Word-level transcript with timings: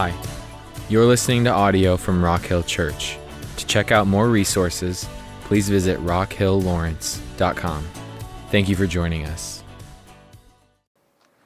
Hi, 0.00 0.14
you're 0.88 1.06
listening 1.06 1.42
to 1.42 1.50
audio 1.50 1.96
from 1.96 2.24
Rock 2.24 2.42
Hill 2.42 2.62
Church. 2.62 3.18
To 3.56 3.66
check 3.66 3.90
out 3.90 4.06
more 4.06 4.28
resources, 4.28 5.08
please 5.40 5.68
visit 5.68 5.98
rockhilllawrence.com. 5.98 7.84
Thank 8.52 8.68
you 8.68 8.76
for 8.76 8.86
joining 8.86 9.26
us. 9.26 9.64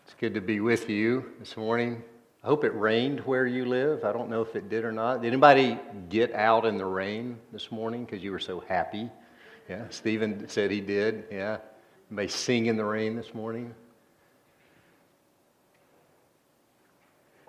It's 0.05 0.15
good 0.21 0.35
to 0.35 0.43
be 0.43 0.61
with 0.61 0.91
you 0.91 1.33
this 1.41 1.57
morning. 1.57 2.03
I 2.45 2.49
hope 2.49 2.65
it 2.65 2.75
rained 2.75 3.21
where 3.21 3.47
you 3.47 3.65
live. 3.65 4.05
I 4.05 4.13
don't 4.13 4.29
know 4.29 4.43
if 4.43 4.55
it 4.55 4.69
did 4.69 4.85
or 4.85 4.93
not. 4.93 5.23
Did 5.23 5.29
anybody 5.29 5.79
get 6.11 6.35
out 6.35 6.67
in 6.67 6.77
the 6.77 6.85
rain 6.85 7.39
this 7.55 7.73
morning 7.73 8.05
because 8.05 8.23
you 8.23 8.33
were 8.33 8.39
so 8.39 8.61
happy? 8.61 9.09
Yeah, 9.67 9.87
Stephen 9.89 10.47
said 10.47 10.71
he 10.71 10.83
did. 10.83 11.25
Yeah. 11.33 11.57
Anybody 12.11 12.29
sing 12.29 12.67
in 12.67 12.77
the 12.77 12.85
rain 12.85 13.17
this 13.17 13.33
morning? 13.33 13.75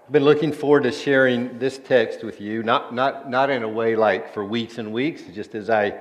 I've 0.05 0.11
been 0.11 0.25
looking 0.25 0.51
forward 0.51 0.83
to 0.83 0.91
sharing 0.91 1.59
this 1.59 1.77
text 1.77 2.25
with 2.25 2.41
you, 2.41 2.61
not, 2.61 2.93
not, 2.93 3.29
not 3.29 3.49
in 3.49 3.63
a 3.63 3.69
way 3.69 3.95
like 3.95 4.33
for 4.33 4.43
weeks 4.43 4.77
and 4.77 4.91
weeks, 4.91 5.21
just 5.33 5.55
as 5.55 5.69
I 5.69 5.97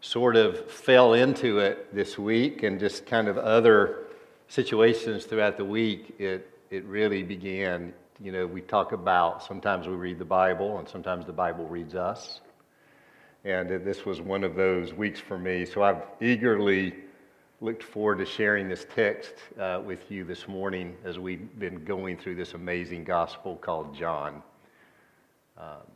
sort 0.00 0.36
of 0.36 0.70
fell 0.70 1.12
into 1.12 1.58
it 1.58 1.94
this 1.94 2.18
week 2.18 2.62
and 2.62 2.80
just 2.80 3.04
kind 3.04 3.28
of 3.28 3.36
other 3.36 4.06
situations 4.48 5.26
throughout 5.26 5.58
the 5.58 5.64
week, 5.64 6.14
it, 6.18 6.58
it 6.70 6.86
really 6.86 7.22
began. 7.22 7.92
You 8.18 8.32
know, 8.32 8.46
we 8.46 8.62
talk 8.62 8.92
about 8.92 9.44
sometimes 9.44 9.86
we 9.88 9.94
read 9.94 10.18
the 10.18 10.24
Bible 10.24 10.78
and 10.78 10.88
sometimes 10.88 11.26
the 11.26 11.32
Bible 11.32 11.66
reads 11.66 11.94
us. 11.94 12.40
And 13.44 13.68
this 13.68 14.06
was 14.06 14.22
one 14.22 14.42
of 14.42 14.54
those 14.54 14.94
weeks 14.94 15.20
for 15.20 15.38
me. 15.38 15.66
So 15.66 15.82
I've 15.82 16.02
eagerly 16.18 16.94
looked 17.60 17.82
forward 17.82 18.18
to 18.18 18.26
sharing 18.26 18.68
this 18.68 18.86
text 18.94 19.34
uh, 19.58 19.80
with 19.84 20.10
you 20.10 20.24
this 20.24 20.48
morning 20.48 20.96
as 21.04 21.18
we've 21.18 21.58
been 21.58 21.84
going 21.84 22.16
through 22.16 22.34
this 22.34 22.54
amazing 22.54 23.04
gospel 23.04 23.56
called 23.56 23.94
John. 23.94 24.42
Um, 25.56 25.86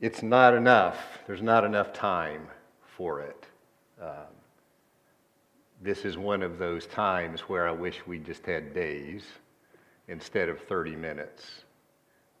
it's 0.00 0.22
not 0.22 0.54
enough, 0.54 0.98
there's 1.26 1.42
not 1.42 1.64
enough 1.64 1.92
time 1.92 2.46
for 2.96 3.20
it. 3.20 3.46
Um, 4.00 4.34
this 5.82 6.04
is 6.04 6.16
one 6.16 6.42
of 6.42 6.58
those 6.58 6.86
times 6.86 7.40
where 7.42 7.68
I 7.68 7.72
wish 7.72 8.06
we 8.06 8.18
just 8.18 8.46
had 8.46 8.72
days 8.72 9.24
instead 10.08 10.48
of 10.48 10.60
30 10.60 10.94
minutes. 10.94 11.64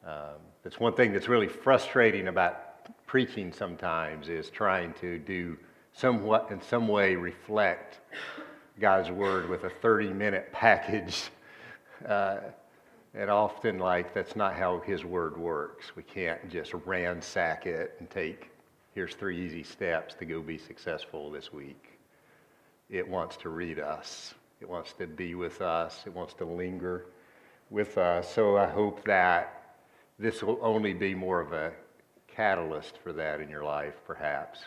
Um, 0.06 0.40
that's 0.62 0.78
one 0.78 0.94
thing 0.94 1.12
that's 1.12 1.28
really 1.28 1.48
frustrating 1.48 2.28
about 2.28 3.06
preaching 3.06 3.52
sometimes 3.52 4.28
is 4.28 4.50
trying 4.50 4.92
to 5.00 5.18
do 5.18 5.56
somewhat 5.94 6.48
in 6.50 6.60
some 6.60 6.88
way 6.88 7.14
reflect 7.14 8.00
God's 8.80 9.10
word 9.10 9.48
with 9.48 9.64
a 9.64 9.70
30 9.70 10.12
minute 10.12 10.50
package. 10.52 11.30
Uh, 12.04 12.40
and 13.14 13.30
often, 13.30 13.78
like, 13.78 14.12
that's 14.12 14.34
not 14.34 14.54
how 14.54 14.80
His 14.80 15.04
word 15.04 15.38
works. 15.38 15.94
We 15.96 16.02
can't 16.02 16.50
just 16.50 16.74
ransack 16.84 17.64
it 17.64 17.94
and 17.98 18.10
take, 18.10 18.50
here's 18.94 19.14
three 19.14 19.40
easy 19.40 19.62
steps 19.62 20.14
to 20.16 20.26
go 20.26 20.42
be 20.42 20.58
successful 20.58 21.30
this 21.30 21.52
week. 21.52 21.98
It 22.90 23.08
wants 23.08 23.36
to 23.38 23.48
read 23.48 23.78
us, 23.78 24.34
it 24.60 24.68
wants 24.68 24.92
to 24.94 25.06
be 25.06 25.34
with 25.34 25.62
us, 25.62 26.02
it 26.04 26.12
wants 26.12 26.34
to 26.34 26.44
linger 26.44 27.06
with 27.70 27.96
us. 27.96 28.30
So 28.34 28.58
I 28.58 28.66
hope 28.66 29.04
that 29.04 29.76
this 30.18 30.42
will 30.42 30.58
only 30.60 30.92
be 30.92 31.14
more 31.14 31.40
of 31.40 31.52
a 31.52 31.72
catalyst 32.26 32.98
for 33.02 33.12
that 33.14 33.40
in 33.40 33.48
your 33.48 33.64
life, 33.64 33.94
perhaps. 34.06 34.60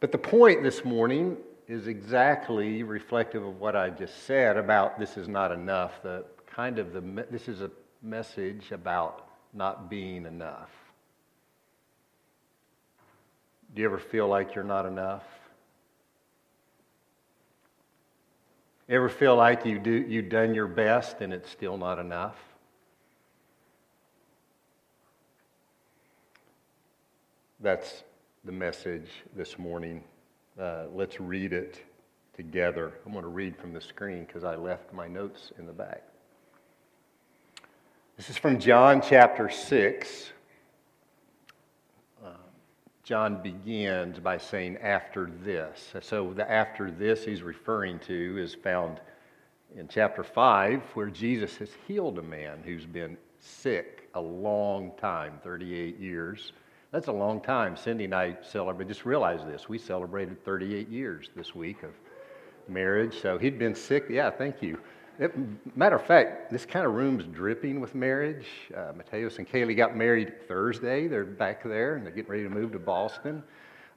But 0.00 0.12
the 0.12 0.18
point 0.18 0.62
this 0.62 0.84
morning 0.84 1.36
is 1.66 1.86
exactly 1.86 2.82
reflective 2.82 3.44
of 3.44 3.60
what 3.60 3.74
I 3.74 3.90
just 3.90 4.24
said 4.24 4.56
about 4.56 4.98
this 4.98 5.16
is 5.16 5.28
not 5.28 5.52
enough. 5.52 6.02
The 6.02 6.24
kind 6.46 6.78
of 6.78 6.92
the 6.92 7.00
this 7.30 7.48
is 7.48 7.60
a 7.60 7.70
message 8.02 8.70
about 8.70 9.28
not 9.52 9.90
being 9.90 10.24
enough. 10.24 10.70
Do 13.74 13.82
you 13.82 13.88
ever 13.88 13.98
feel 13.98 14.28
like 14.28 14.54
you're 14.54 14.64
not 14.64 14.86
enough? 14.86 15.24
Ever 18.88 19.08
feel 19.08 19.36
like 19.36 19.66
you 19.66 19.78
do 19.78 19.90
you've 19.90 20.30
done 20.30 20.54
your 20.54 20.68
best 20.68 21.20
and 21.20 21.32
it's 21.32 21.50
still 21.50 21.76
not 21.76 21.98
enough? 21.98 22.36
That's 27.60 28.04
the 28.48 28.52
message 28.52 29.10
this 29.36 29.58
morning. 29.58 30.02
Uh, 30.58 30.84
let's 30.94 31.20
read 31.20 31.52
it 31.52 31.82
together. 32.34 32.94
I'm 33.04 33.12
going 33.12 33.22
to 33.22 33.28
read 33.28 33.54
from 33.58 33.74
the 33.74 33.80
screen 33.82 34.24
because 34.24 34.42
I 34.42 34.56
left 34.56 34.90
my 34.90 35.06
notes 35.06 35.52
in 35.58 35.66
the 35.66 35.72
back. 35.74 36.02
This 38.16 38.30
is 38.30 38.38
from 38.38 38.58
John 38.58 39.02
chapter 39.02 39.50
6. 39.50 40.30
Uh, 42.24 42.30
John 43.02 43.42
begins 43.42 44.18
by 44.18 44.38
saying, 44.38 44.78
after 44.78 45.30
this. 45.44 45.92
So, 46.00 46.32
the 46.32 46.50
after 46.50 46.90
this 46.90 47.26
he's 47.26 47.42
referring 47.42 47.98
to 48.06 48.38
is 48.38 48.54
found 48.54 48.98
in 49.76 49.88
chapter 49.88 50.24
5, 50.24 50.80
where 50.94 51.10
Jesus 51.10 51.54
has 51.58 51.68
healed 51.86 52.18
a 52.18 52.22
man 52.22 52.62
who's 52.64 52.86
been 52.86 53.18
sick 53.40 54.08
a 54.14 54.20
long 54.22 54.92
time 54.96 55.38
38 55.44 55.98
years. 56.00 56.54
That's 56.90 57.08
a 57.08 57.12
long 57.12 57.40
time. 57.40 57.76
Cindy 57.76 58.04
and 58.04 58.14
I 58.14 58.36
celebrate. 58.42 58.88
Just 58.88 59.04
realize 59.04 59.44
this. 59.44 59.68
We 59.68 59.78
celebrated 59.78 60.42
38 60.44 60.88
years 60.88 61.28
this 61.36 61.54
week 61.54 61.82
of 61.82 61.90
marriage. 62.66 63.20
So 63.20 63.36
he'd 63.36 63.58
been 63.58 63.74
sick. 63.74 64.06
Yeah, 64.08 64.30
thank 64.30 64.62
you. 64.62 64.78
It, 65.18 65.34
matter 65.76 65.96
of 65.96 66.06
fact, 66.06 66.50
this 66.50 66.64
kind 66.64 66.86
of 66.86 66.94
room's 66.94 67.24
dripping 67.24 67.80
with 67.80 67.94
marriage. 67.94 68.46
Uh, 68.74 68.92
Mateus 68.96 69.38
and 69.38 69.46
Kaylee 69.46 69.76
got 69.76 69.96
married 69.96 70.46
Thursday. 70.46 71.08
They're 71.08 71.24
back 71.24 71.62
there 71.62 71.96
and 71.96 72.06
they're 72.06 72.12
getting 72.12 72.30
ready 72.30 72.44
to 72.44 72.50
move 72.50 72.72
to 72.72 72.78
Boston. 72.78 73.42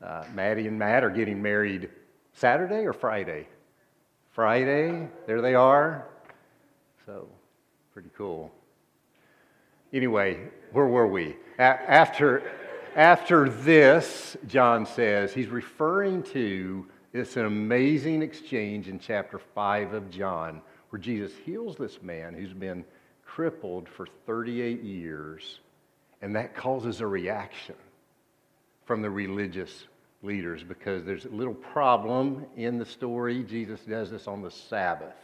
Uh, 0.03 0.25
Maddie 0.33 0.67
and 0.67 0.77
Matt 0.77 1.03
are 1.03 1.11
getting 1.11 1.41
married 1.41 1.89
Saturday 2.33 2.85
or 2.85 2.91
Friday? 2.93 3.47
Friday. 4.31 5.07
There 5.27 5.41
they 5.41 5.55
are. 5.55 6.07
So, 7.05 7.27
pretty 7.93 8.09
cool. 8.17 8.51
Anyway, 9.93 10.39
where 10.71 10.87
were 10.87 11.07
we? 11.07 11.35
A- 11.59 11.61
after 11.61 12.51
after 12.95 13.49
this, 13.49 14.37
John 14.47 14.85
says, 14.85 15.33
he's 15.33 15.47
referring 15.47 16.23
to 16.23 16.85
it's 17.13 17.35
an 17.35 17.45
amazing 17.45 18.21
exchange 18.21 18.87
in 18.87 18.97
chapter 18.97 19.37
5 19.37 19.93
of 19.93 20.09
John 20.09 20.61
where 20.89 20.99
Jesus 20.99 21.33
heals 21.45 21.75
this 21.75 22.01
man 22.01 22.33
who's 22.33 22.53
been 22.53 22.85
crippled 23.25 23.89
for 23.89 24.07
38 24.25 24.81
years, 24.81 25.59
and 26.21 26.35
that 26.35 26.55
causes 26.55 27.01
a 27.01 27.07
reaction 27.07 27.75
from 28.85 29.01
the 29.01 29.09
religious 29.09 29.85
leaders 30.21 30.63
because 30.63 31.03
there's 31.03 31.25
a 31.25 31.29
little 31.29 31.53
problem 31.53 32.45
in 32.55 32.77
the 32.77 32.85
story. 32.85 33.43
Jesus 33.43 33.79
does 33.81 34.11
this 34.11 34.27
on 34.27 34.41
the 34.41 34.51
Sabbath. 34.51 35.15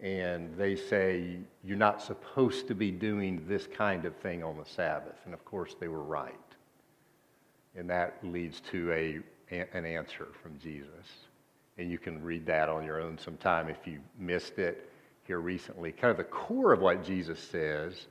And 0.00 0.56
they 0.56 0.76
say, 0.76 1.38
You're 1.64 1.76
not 1.76 2.02
supposed 2.02 2.68
to 2.68 2.74
be 2.74 2.90
doing 2.90 3.44
this 3.48 3.66
kind 3.66 4.04
of 4.04 4.14
thing 4.16 4.44
on 4.44 4.56
the 4.56 4.64
Sabbath. 4.64 5.16
And 5.24 5.34
of 5.34 5.44
course, 5.44 5.74
they 5.78 5.88
were 5.88 6.02
right. 6.02 6.34
And 7.76 7.90
that 7.90 8.18
leads 8.22 8.60
to 8.72 8.92
a, 8.92 9.20
an 9.72 9.84
answer 9.84 10.28
from 10.42 10.58
Jesus. 10.58 10.88
And 11.78 11.90
you 11.90 11.98
can 11.98 12.22
read 12.22 12.46
that 12.46 12.68
on 12.68 12.84
your 12.84 13.00
own 13.00 13.18
sometime 13.18 13.68
if 13.68 13.86
you 13.86 14.00
missed 14.18 14.58
it 14.58 14.90
here 15.24 15.40
recently. 15.40 15.92
Kind 15.92 16.10
of 16.10 16.16
the 16.16 16.24
core 16.24 16.72
of 16.72 16.80
what 16.80 17.04
Jesus 17.04 17.38
says, 17.38 18.06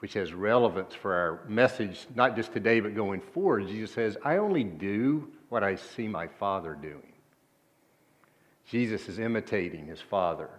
which 0.00 0.14
has 0.14 0.34
relevance 0.34 0.94
for 0.94 1.14
our 1.14 1.40
message, 1.48 2.06
not 2.14 2.36
just 2.36 2.52
today, 2.52 2.80
but 2.80 2.94
going 2.94 3.20
forward. 3.20 3.68
Jesus 3.68 3.92
says, 3.92 4.16
I 4.24 4.36
only 4.36 4.64
do 4.64 5.28
what 5.48 5.62
I 5.62 5.76
see 5.76 6.08
my 6.08 6.26
Father 6.26 6.74
doing. 6.74 7.12
Jesus 8.68 9.08
is 9.08 9.18
imitating 9.18 9.86
his 9.86 10.00
Father 10.00 10.50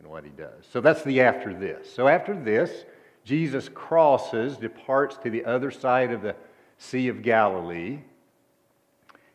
in 0.00 0.08
what 0.08 0.24
he 0.24 0.30
does. 0.30 0.64
So 0.70 0.80
that's 0.80 1.02
the 1.02 1.20
after 1.20 1.54
this. 1.54 1.92
So 1.92 2.08
after 2.08 2.34
this, 2.34 2.84
Jesus 3.24 3.68
crosses, 3.68 4.56
departs 4.56 5.16
to 5.18 5.30
the 5.30 5.44
other 5.44 5.70
side 5.70 6.12
of 6.12 6.22
the 6.22 6.36
Sea 6.78 7.08
of 7.08 7.22
Galilee. 7.22 8.00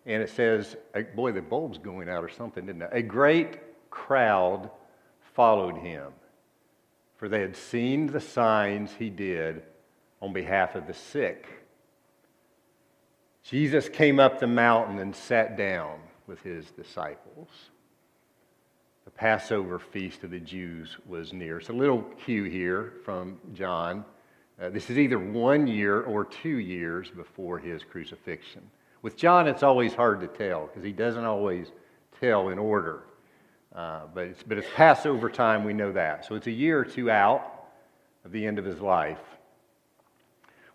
And 0.05 0.23
it 0.23 0.29
says, 0.29 0.75
boy, 1.15 1.31
the 1.31 1.41
bulb's 1.41 1.77
going 1.77 2.09
out 2.09 2.23
or 2.23 2.29
something, 2.29 2.65
didn't 2.65 2.83
it? 2.83 2.89
A 2.91 3.01
great 3.01 3.59
crowd 3.89 4.69
followed 5.33 5.77
him, 5.77 6.11
for 7.17 7.27
they 7.27 7.41
had 7.41 7.55
seen 7.55 8.07
the 8.07 8.21
signs 8.21 8.91
he 8.97 9.09
did 9.09 9.63
on 10.21 10.33
behalf 10.33 10.75
of 10.75 10.87
the 10.87 10.93
sick. 10.93 11.47
Jesus 13.43 13.89
came 13.89 14.19
up 14.19 14.39
the 14.39 14.47
mountain 14.47 14.99
and 14.99 15.15
sat 15.15 15.57
down 15.57 15.99
with 16.27 16.41
his 16.41 16.71
disciples 16.71 17.49
the 19.05 19.11
Passover 19.11 19.79
feast 19.79 20.23
of 20.23 20.31
the 20.31 20.39
Jews 20.39 20.97
was 21.05 21.33
near. 21.33 21.59
It's 21.59 21.69
a 21.69 21.73
little 21.73 22.01
cue 22.23 22.43
here 22.43 22.93
from 23.03 23.39
John. 23.53 24.05
Uh, 24.61 24.69
this 24.69 24.89
is 24.89 24.99
either 24.99 25.17
one 25.17 25.65
year 25.65 26.01
or 26.01 26.23
two 26.23 26.57
years 26.59 27.09
before 27.09 27.57
his 27.57 27.83
crucifixion. 27.83 28.61
With 29.01 29.17
John, 29.17 29.47
it's 29.47 29.63
always 29.63 29.93
hard 29.93 30.21
to 30.21 30.27
tell 30.27 30.67
because 30.67 30.83
he 30.83 30.91
doesn't 30.91 31.25
always 31.25 31.71
tell 32.19 32.49
in 32.49 32.59
order. 32.59 33.03
Uh, 33.75 34.01
but, 34.13 34.25
it's, 34.25 34.43
but 34.43 34.57
it's 34.57 34.67
Passover 34.75 35.29
time, 35.29 35.63
we 35.63 35.73
know 35.73 35.91
that. 35.93 36.25
So 36.25 36.35
it's 36.35 36.47
a 36.47 36.51
year 36.51 36.77
or 36.79 36.85
two 36.85 37.09
out 37.09 37.69
of 38.23 38.31
the 38.31 38.45
end 38.45 38.59
of 38.59 38.65
his 38.65 38.79
life. 38.79 39.17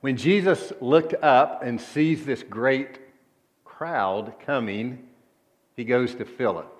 When 0.00 0.17
Jesus 0.17 0.72
looked 0.81 1.14
up 1.22 1.62
and 1.62 1.81
sees 1.81 2.26
this 2.26 2.43
great 2.43 2.99
crowd 3.64 4.34
coming, 4.44 5.06
he 5.76 5.84
goes 5.84 6.14
to 6.17 6.25
Philip. 6.25 6.72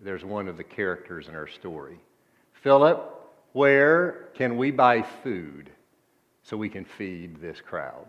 There's 0.00 0.24
one 0.24 0.48
of 0.48 0.56
the 0.56 0.64
characters 0.64 1.28
in 1.28 1.34
our 1.34 1.48
story. 1.48 1.98
Philip, 2.62 3.14
where 3.52 4.28
can 4.34 4.56
we 4.56 4.70
buy 4.70 5.02
food 5.02 5.70
so 6.42 6.56
we 6.56 6.68
can 6.68 6.84
feed 6.84 7.40
this 7.40 7.60
crowd? 7.60 8.06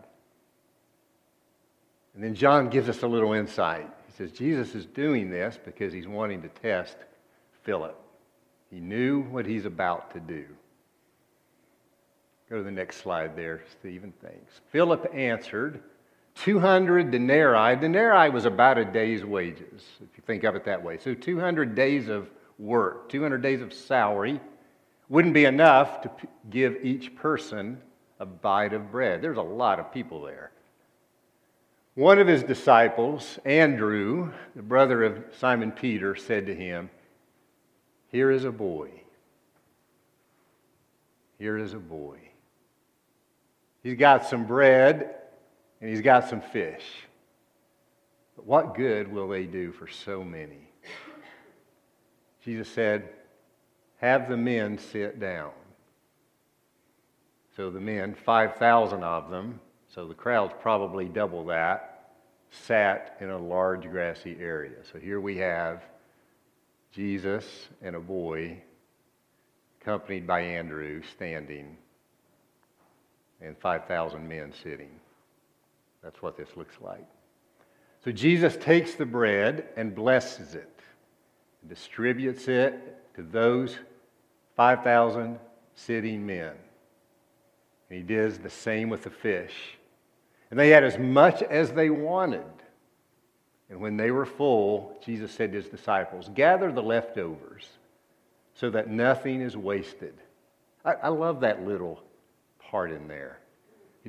And 2.14 2.22
then 2.22 2.34
John 2.34 2.68
gives 2.68 2.88
us 2.88 3.02
a 3.02 3.08
little 3.08 3.32
insight. 3.32 3.88
He 4.06 4.12
says 4.12 4.32
Jesus 4.32 4.74
is 4.74 4.86
doing 4.86 5.30
this 5.30 5.58
because 5.64 5.92
he's 5.92 6.08
wanting 6.08 6.42
to 6.42 6.48
test 6.48 6.96
Philip. 7.62 7.96
He 8.70 8.80
knew 8.80 9.22
what 9.22 9.46
he's 9.46 9.64
about 9.64 10.12
to 10.14 10.20
do. 10.20 10.44
Go 12.48 12.58
to 12.58 12.62
the 12.62 12.70
next 12.70 12.98
slide 12.98 13.36
there, 13.36 13.62
Stephen. 13.78 14.12
Thanks. 14.22 14.60
Philip 14.72 15.12
answered, 15.14 15.82
200 16.36 17.10
denarii. 17.10 17.76
Denarii 17.76 18.30
was 18.30 18.44
about 18.44 18.78
a 18.78 18.84
day's 18.84 19.24
wages, 19.24 19.84
if 20.00 20.16
you 20.16 20.22
think 20.26 20.44
of 20.44 20.54
it 20.54 20.64
that 20.64 20.82
way. 20.82 20.98
So 20.98 21.14
200 21.14 21.74
days 21.74 22.08
of 22.08 22.30
work, 22.58 23.08
200 23.08 23.42
days 23.42 23.60
of 23.60 23.72
salary 23.72 24.40
wouldn't 25.08 25.34
be 25.34 25.44
enough 25.44 26.02
to 26.02 26.10
give 26.48 26.78
each 26.82 27.14
person 27.16 27.80
a 28.20 28.26
bite 28.26 28.72
of 28.72 28.90
bread. 28.92 29.20
There's 29.20 29.38
a 29.38 29.42
lot 29.42 29.80
of 29.80 29.92
people 29.92 30.22
there. 30.22 30.52
One 31.94 32.18
of 32.18 32.28
his 32.28 32.42
disciples, 32.42 33.38
Andrew, 33.44 34.32
the 34.54 34.62
brother 34.62 35.02
of 35.02 35.24
Simon 35.38 35.72
Peter, 35.72 36.14
said 36.14 36.46
to 36.46 36.54
him, 36.54 36.88
Here 38.08 38.30
is 38.30 38.44
a 38.44 38.52
boy. 38.52 38.90
Here 41.38 41.58
is 41.58 41.74
a 41.74 41.78
boy. 41.78 42.18
He's 43.82 43.96
got 43.96 44.26
some 44.26 44.46
bread 44.46 45.16
and 45.80 45.90
he's 45.90 46.02
got 46.02 46.28
some 46.28 46.40
fish. 46.40 46.84
But 48.36 48.46
what 48.46 48.74
good 48.74 49.10
will 49.10 49.28
they 49.28 49.44
do 49.44 49.72
for 49.72 49.88
so 49.88 50.22
many? 50.22 50.68
Jesus 52.44 52.68
said, 52.68 53.08
Have 53.98 54.28
the 54.28 54.36
men 54.36 54.78
sit 54.78 55.20
down. 55.20 55.52
So 57.56 57.70
the 57.70 57.80
men, 57.80 58.14
5,000 58.14 59.02
of 59.02 59.30
them, 59.30 59.60
so 59.94 60.06
the 60.06 60.14
crowd's 60.14 60.54
probably 60.60 61.06
double 61.06 61.44
that, 61.46 62.12
sat 62.50 63.16
in 63.20 63.30
a 63.30 63.38
large 63.38 63.82
grassy 63.90 64.36
area. 64.40 64.76
So 64.92 64.98
here 64.98 65.20
we 65.20 65.36
have 65.38 65.82
Jesus 66.92 67.68
and 67.82 67.94
a 67.94 68.00
boy, 68.00 68.62
accompanied 69.80 70.26
by 70.26 70.40
Andrew, 70.40 71.02
standing 71.14 71.76
and 73.40 73.56
5,000 73.58 74.28
men 74.28 74.52
sitting. 74.62 74.90
That's 76.02 76.22
what 76.22 76.36
this 76.36 76.56
looks 76.56 76.76
like. 76.80 77.06
So 78.04 78.12
Jesus 78.12 78.56
takes 78.56 78.94
the 78.94 79.04
bread 79.04 79.68
and 79.76 79.94
blesses 79.94 80.54
it, 80.54 80.80
and 81.60 81.68
distributes 81.68 82.48
it 82.48 83.14
to 83.14 83.22
those 83.22 83.76
5,000 84.56 85.38
sitting 85.74 86.24
men. 86.24 86.52
And 87.88 87.98
he 87.98 88.02
does 88.02 88.38
the 88.38 88.50
same 88.50 88.88
with 88.88 89.02
the 89.02 89.10
fish. 89.10 89.54
And 90.50 90.58
they 90.58 90.70
had 90.70 90.84
as 90.84 90.98
much 90.98 91.42
as 91.42 91.72
they 91.72 91.90
wanted. 91.90 92.44
And 93.68 93.80
when 93.80 93.96
they 93.96 94.10
were 94.10 94.26
full, 94.26 94.98
Jesus 95.04 95.30
said 95.32 95.52
to 95.52 95.58
his 95.58 95.68
disciples, 95.68 96.30
Gather 96.34 96.72
the 96.72 96.82
leftovers 96.82 97.68
so 98.54 98.70
that 98.70 98.88
nothing 98.88 99.42
is 99.42 99.56
wasted. 99.56 100.14
I, 100.84 100.92
I 100.94 101.08
love 101.08 101.40
that 101.40 101.66
little 101.66 102.02
part 102.58 102.90
in 102.90 103.06
there. 103.08 103.39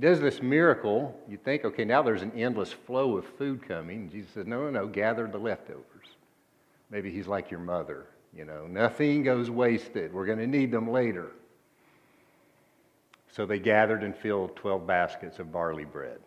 Does 0.02 0.20
this 0.20 0.42
miracle. 0.42 1.16
You 1.30 1.38
think, 1.38 1.64
okay, 1.64 1.86
now 1.86 2.02
there's 2.02 2.24
an 2.24 2.32
endless 2.36 2.74
flow 2.74 3.18
of 3.18 3.26
food 3.38 3.66
coming. 3.68 4.10
Jesus 4.10 4.32
says, 4.32 4.48
no, 4.48 4.64
no, 4.64 4.72
no, 4.72 4.88
gather 4.88 5.28
the 5.28 5.38
leftovers. 5.38 5.86
Maybe 6.90 7.12
he's 7.12 7.28
like 7.28 7.52
your 7.52 7.60
mother. 7.60 8.08
You 8.36 8.46
know, 8.46 8.66
nothing 8.66 9.22
goes 9.22 9.52
wasted. 9.52 10.12
We're 10.12 10.26
going 10.26 10.40
to 10.40 10.48
need 10.48 10.72
them 10.72 10.90
later. 10.90 11.28
So 13.34 13.46
they 13.46 13.60
gathered 13.60 14.04
and 14.04 14.16
filled 14.16 14.56
12 14.56 14.88
baskets 14.88 15.38
of 15.38 15.52
barley 15.52 15.86
bread. 15.86 16.20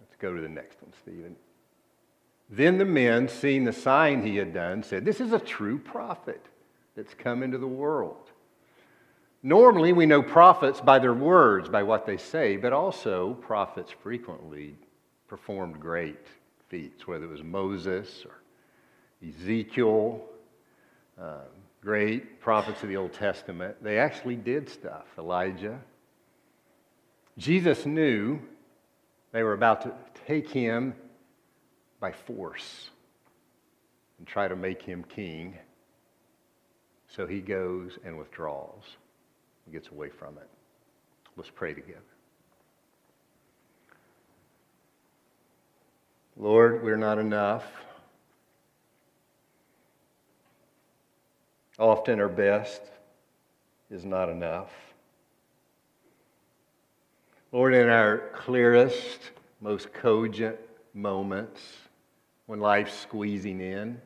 Let's 0.00 0.16
go 0.18 0.34
to 0.34 0.40
the 0.40 0.48
next 0.48 0.82
one, 0.82 0.92
Stephen. 1.02 1.36
Then 2.50 2.78
the 2.78 2.84
men, 2.84 3.28
seeing 3.28 3.64
the 3.64 3.72
sign 3.72 4.26
he 4.26 4.36
had 4.36 4.52
done, 4.52 4.82
said, 4.82 5.04
This 5.04 5.20
is 5.20 5.32
a 5.32 5.38
true 5.38 5.78
prophet 5.78 6.44
that's 6.96 7.14
come 7.14 7.44
into 7.44 7.58
the 7.58 7.68
world. 7.68 8.27
Normally, 9.42 9.92
we 9.92 10.06
know 10.06 10.20
prophets 10.20 10.80
by 10.80 10.98
their 10.98 11.14
words, 11.14 11.68
by 11.68 11.84
what 11.84 12.06
they 12.06 12.16
say, 12.16 12.56
but 12.56 12.72
also 12.72 13.34
prophets 13.34 13.92
frequently 14.02 14.74
performed 15.28 15.78
great 15.78 16.26
feats, 16.68 17.06
whether 17.06 17.24
it 17.24 17.30
was 17.30 17.44
Moses 17.44 18.24
or 18.24 18.42
Ezekiel, 19.26 20.20
uh, 21.20 21.42
great 21.80 22.40
prophets 22.40 22.82
of 22.82 22.88
the 22.88 22.96
Old 22.96 23.12
Testament. 23.12 23.76
They 23.82 23.98
actually 23.98 24.36
did 24.36 24.68
stuff, 24.68 25.06
Elijah. 25.16 25.78
Jesus 27.36 27.86
knew 27.86 28.40
they 29.30 29.44
were 29.44 29.52
about 29.52 29.82
to 29.82 29.92
take 30.26 30.50
him 30.50 30.94
by 32.00 32.10
force 32.10 32.90
and 34.18 34.26
try 34.26 34.48
to 34.48 34.56
make 34.56 34.82
him 34.82 35.04
king. 35.04 35.56
So 37.06 37.26
he 37.26 37.40
goes 37.40 37.98
and 38.04 38.18
withdraws 38.18 38.82
gets 39.72 39.88
away 39.88 40.10
from 40.10 40.36
it. 40.38 40.48
Let's 41.36 41.50
pray 41.50 41.74
together. 41.74 42.00
Lord, 46.36 46.82
we're 46.82 46.96
not 46.96 47.18
enough. 47.18 47.64
Often 51.78 52.20
our 52.20 52.28
best 52.28 52.82
is 53.90 54.04
not 54.04 54.28
enough. 54.28 54.70
Lord, 57.50 57.74
in 57.74 57.88
our 57.88 58.30
clearest, 58.34 59.18
most 59.60 59.92
cogent 59.92 60.58
moments, 60.92 61.60
when 62.46 62.60
life's 62.60 62.98
squeezing 62.98 63.60
in, 63.60 64.00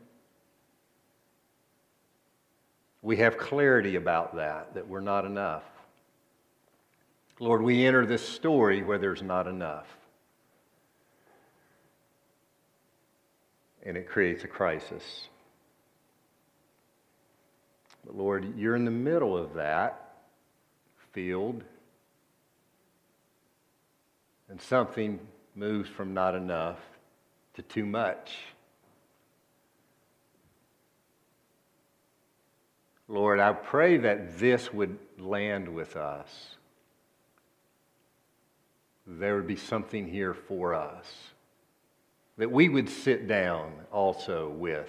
we 3.02 3.16
have 3.16 3.36
clarity 3.36 3.96
about 3.96 4.36
that, 4.36 4.74
that 4.74 4.88
we're 4.88 5.00
not 5.00 5.24
enough. 5.24 5.65
Lord, 7.41 7.60
we 7.60 7.84
enter 7.84 8.06
this 8.06 8.26
story 8.26 8.82
where 8.82 8.98
there's 8.98 9.22
not 9.22 9.48
enough. 9.48 9.86
And 13.84 13.96
it 13.96 14.08
creates 14.08 14.44
a 14.44 14.48
crisis. 14.48 15.29
But 18.06 18.17
Lord, 18.17 18.56
you're 18.56 18.76
in 18.76 18.84
the 18.84 18.93
middle 18.93 19.36
of 19.36 19.55
that 19.55 20.15
field, 21.12 21.62
and 24.48 24.60
something 24.60 25.19
moves 25.55 25.88
from 25.88 26.15
not 26.15 26.34
enough 26.34 26.79
to 27.55 27.62
too 27.62 27.84
much. 27.84 28.36
Lord, 33.12 33.40
I 33.40 33.52
pray 33.52 33.98
that 33.98 34.38
this 34.38 34.72
would 34.72 34.98
land 35.19 35.69
with 35.69 35.96
us. 35.96 36.56
There 39.06 39.36
would 39.36 39.46
be 39.46 39.54
something 39.54 40.08
here 40.08 40.32
for 40.32 40.72
us. 40.72 41.12
That 42.38 42.50
we 42.50 42.70
would 42.70 42.88
sit 42.88 43.28
down 43.28 43.74
also 43.92 44.48
with 44.48 44.88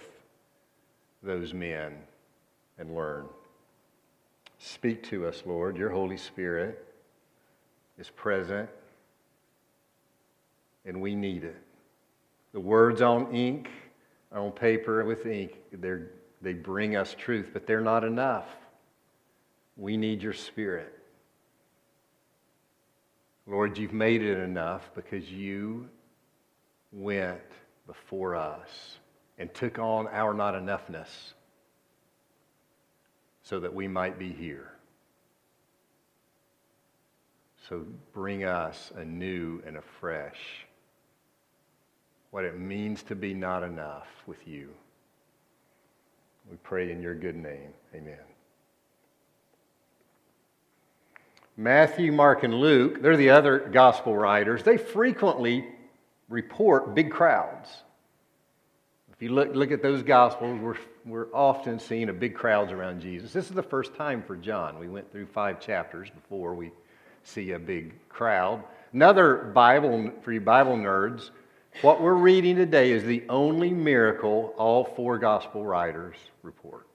those 1.22 1.54
men 1.54 1.98
and 2.78 2.96
learn. 2.96 3.26
Speak 4.58 5.04
to 5.10 5.28
us, 5.28 5.44
Lord. 5.46 5.76
Your 5.76 5.90
Holy 5.90 6.16
Spirit 6.16 6.88
is 8.00 8.10
present, 8.10 8.70
and 10.86 11.02
we 11.02 11.14
need 11.14 11.44
it. 11.44 11.62
The 12.54 12.62
words 12.62 13.02
on 13.02 13.36
ink, 13.36 13.70
on 14.32 14.54
paper 14.54 15.04
with 15.04 15.26
ink, 15.26 15.58
they're 15.74 16.12
they 16.44 16.54
bring 16.54 16.96
us 16.98 17.16
truth, 17.18 17.52
but 17.54 17.66
they're 17.66 17.82
not 17.82 18.04
enough. 18.04 18.48
We 19.78 19.96
need 19.96 20.22
your 20.22 20.34
spirit. 20.34 20.94
Lord, 23.48 23.78
you've 23.78 23.94
made 23.94 24.22
it 24.22 24.38
enough 24.38 24.92
because 24.94 25.32
you 25.32 25.90
went 26.92 27.42
before 27.88 28.36
us 28.36 28.98
and 29.38 29.54
took 29.54 29.80
on 29.80 30.08
our 30.10 30.34
not 30.34 30.54
enoughness 30.54 31.34
so 33.42 33.60
that 33.62 33.74
we 33.74 33.88
might 33.88 34.20
be 34.20 34.32
here. 34.32 34.70
So 37.70 37.86
bring 38.14 38.44
us 38.44 38.92
anew 38.98 39.62
and 39.66 39.78
afresh 39.78 40.66
what 42.32 42.44
it 42.44 42.60
means 42.60 43.04
to 43.04 43.16
be 43.16 43.34
not 43.34 43.64
enough 43.64 44.08
with 44.28 44.46
you. 44.46 44.70
We 46.50 46.58
pray 46.58 46.92
in 46.92 47.02
your 47.02 47.16
good 47.16 47.36
name. 47.36 47.74
Amen. 47.96 48.18
Matthew, 51.56 52.12
Mark, 52.12 52.44
and 52.44 52.54
Luke, 52.54 53.02
they're 53.02 53.18
the 53.18 53.30
other 53.30 53.60
gospel 53.60 54.18
writers, 54.18 54.64
they 54.64 54.78
frequently 54.78 55.66
report 56.28 56.96
big 56.96 57.12
crowds. 57.12 57.70
If 59.12 59.22
you 59.22 59.30
look, 59.30 59.54
look 59.54 59.72
at 59.72 59.84
those 59.84 60.02
gospels, 60.02 60.60
we're, 60.60 60.78
we're 61.06 61.32
often 61.34 61.80
seeing 61.80 62.10
a 62.10 62.14
big 62.14 62.34
crowds 62.34 62.72
around 62.72 63.02
Jesus. 63.02 63.32
This 63.32 63.46
is 63.46 63.52
the 63.52 63.62
first 63.62 63.94
time 63.96 64.24
for 64.24 64.36
John. 64.36 64.80
We 64.80 64.88
went 64.88 65.12
through 65.12 65.28
five 65.28 65.60
chapters 65.60 66.10
before 66.10 66.56
we 66.56 66.72
see 67.24 67.52
a 67.52 67.60
big 67.60 67.94
crowd. 68.10 68.64
Another 68.92 69.36
Bible, 69.54 70.12
for 70.24 70.32
you 70.32 70.42
Bible 70.42 70.76
nerds, 70.76 71.30
what 71.82 72.02
we're 72.02 72.14
reading 72.14 72.56
today 72.56 72.92
is 72.92 73.04
the 73.04 73.24
only 73.30 73.72
miracle 73.72 74.54
all 74.58 74.86
four 74.86 75.18
gospel 75.18 75.66
writers 75.66 76.16
report. 76.42 76.88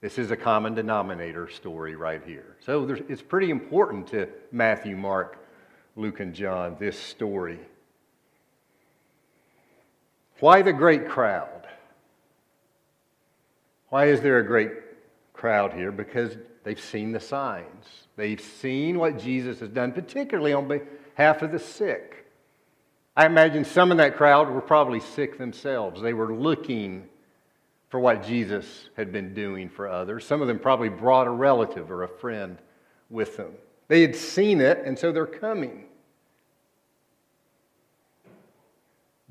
This 0.00 0.18
is 0.18 0.30
a 0.30 0.36
common 0.36 0.74
denominator 0.74 1.48
story 1.48 1.96
right 1.96 2.22
here. 2.24 2.56
So 2.60 2.88
it's 3.08 3.22
pretty 3.22 3.50
important 3.50 4.06
to 4.08 4.28
Matthew, 4.52 4.96
Mark, 4.96 5.44
Luke, 5.96 6.20
and 6.20 6.34
John, 6.34 6.76
this 6.78 6.98
story. 6.98 7.58
Why 10.38 10.62
the 10.62 10.72
great 10.72 11.08
crowd? 11.08 11.66
Why 13.88 14.06
is 14.06 14.20
there 14.20 14.38
a 14.38 14.46
great 14.46 14.70
crowd 15.32 15.72
here? 15.72 15.90
Because 15.90 16.36
they've 16.62 16.78
seen 16.78 17.10
the 17.10 17.20
signs. 17.20 17.86
They've 18.16 18.40
seen 18.40 18.98
what 18.98 19.18
Jesus 19.18 19.58
has 19.60 19.70
done, 19.70 19.92
particularly 19.92 20.52
on 20.52 20.68
behalf 20.68 21.42
of 21.42 21.50
the 21.50 21.58
sick. 21.58 22.27
I 23.18 23.26
imagine 23.26 23.64
some 23.64 23.90
in 23.90 23.96
that 23.96 24.16
crowd 24.16 24.48
were 24.48 24.60
probably 24.60 25.00
sick 25.00 25.38
themselves. 25.38 26.00
They 26.00 26.12
were 26.12 26.32
looking 26.32 27.08
for 27.88 27.98
what 27.98 28.24
Jesus 28.24 28.90
had 28.96 29.10
been 29.10 29.34
doing 29.34 29.68
for 29.68 29.88
others. 29.88 30.24
Some 30.24 30.40
of 30.40 30.46
them 30.46 30.60
probably 30.60 30.88
brought 30.88 31.26
a 31.26 31.30
relative 31.30 31.90
or 31.90 32.04
a 32.04 32.08
friend 32.08 32.58
with 33.10 33.36
them. 33.36 33.54
They 33.88 34.02
had 34.02 34.14
seen 34.14 34.60
it, 34.60 34.82
and 34.84 34.96
so 34.96 35.10
they're 35.10 35.26
coming. 35.26 35.86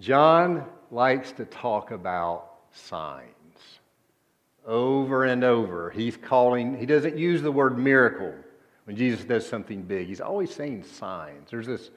John 0.02 0.66
likes 0.92 1.32
to 1.32 1.46
talk 1.46 1.92
about 1.92 2.56
signs 2.74 3.32
over 4.66 5.24
and 5.24 5.46
over. 5.46 5.92
He's 5.92 6.18
calling, 6.18 6.78
he 6.78 6.86
doesn't 6.86 7.18
use 7.18 7.42
the 7.42 7.54
word 7.54 7.78
miracle 7.78 8.34
when 8.84 8.98
Jesus 8.98 9.24
does 9.24 9.48
something 9.48 9.82
big. 9.82 10.08
He's 10.08 10.20
always 10.20 10.54
saying 10.54 10.84
signs. 10.84 11.52
There's 11.52 11.68
this 11.68 11.90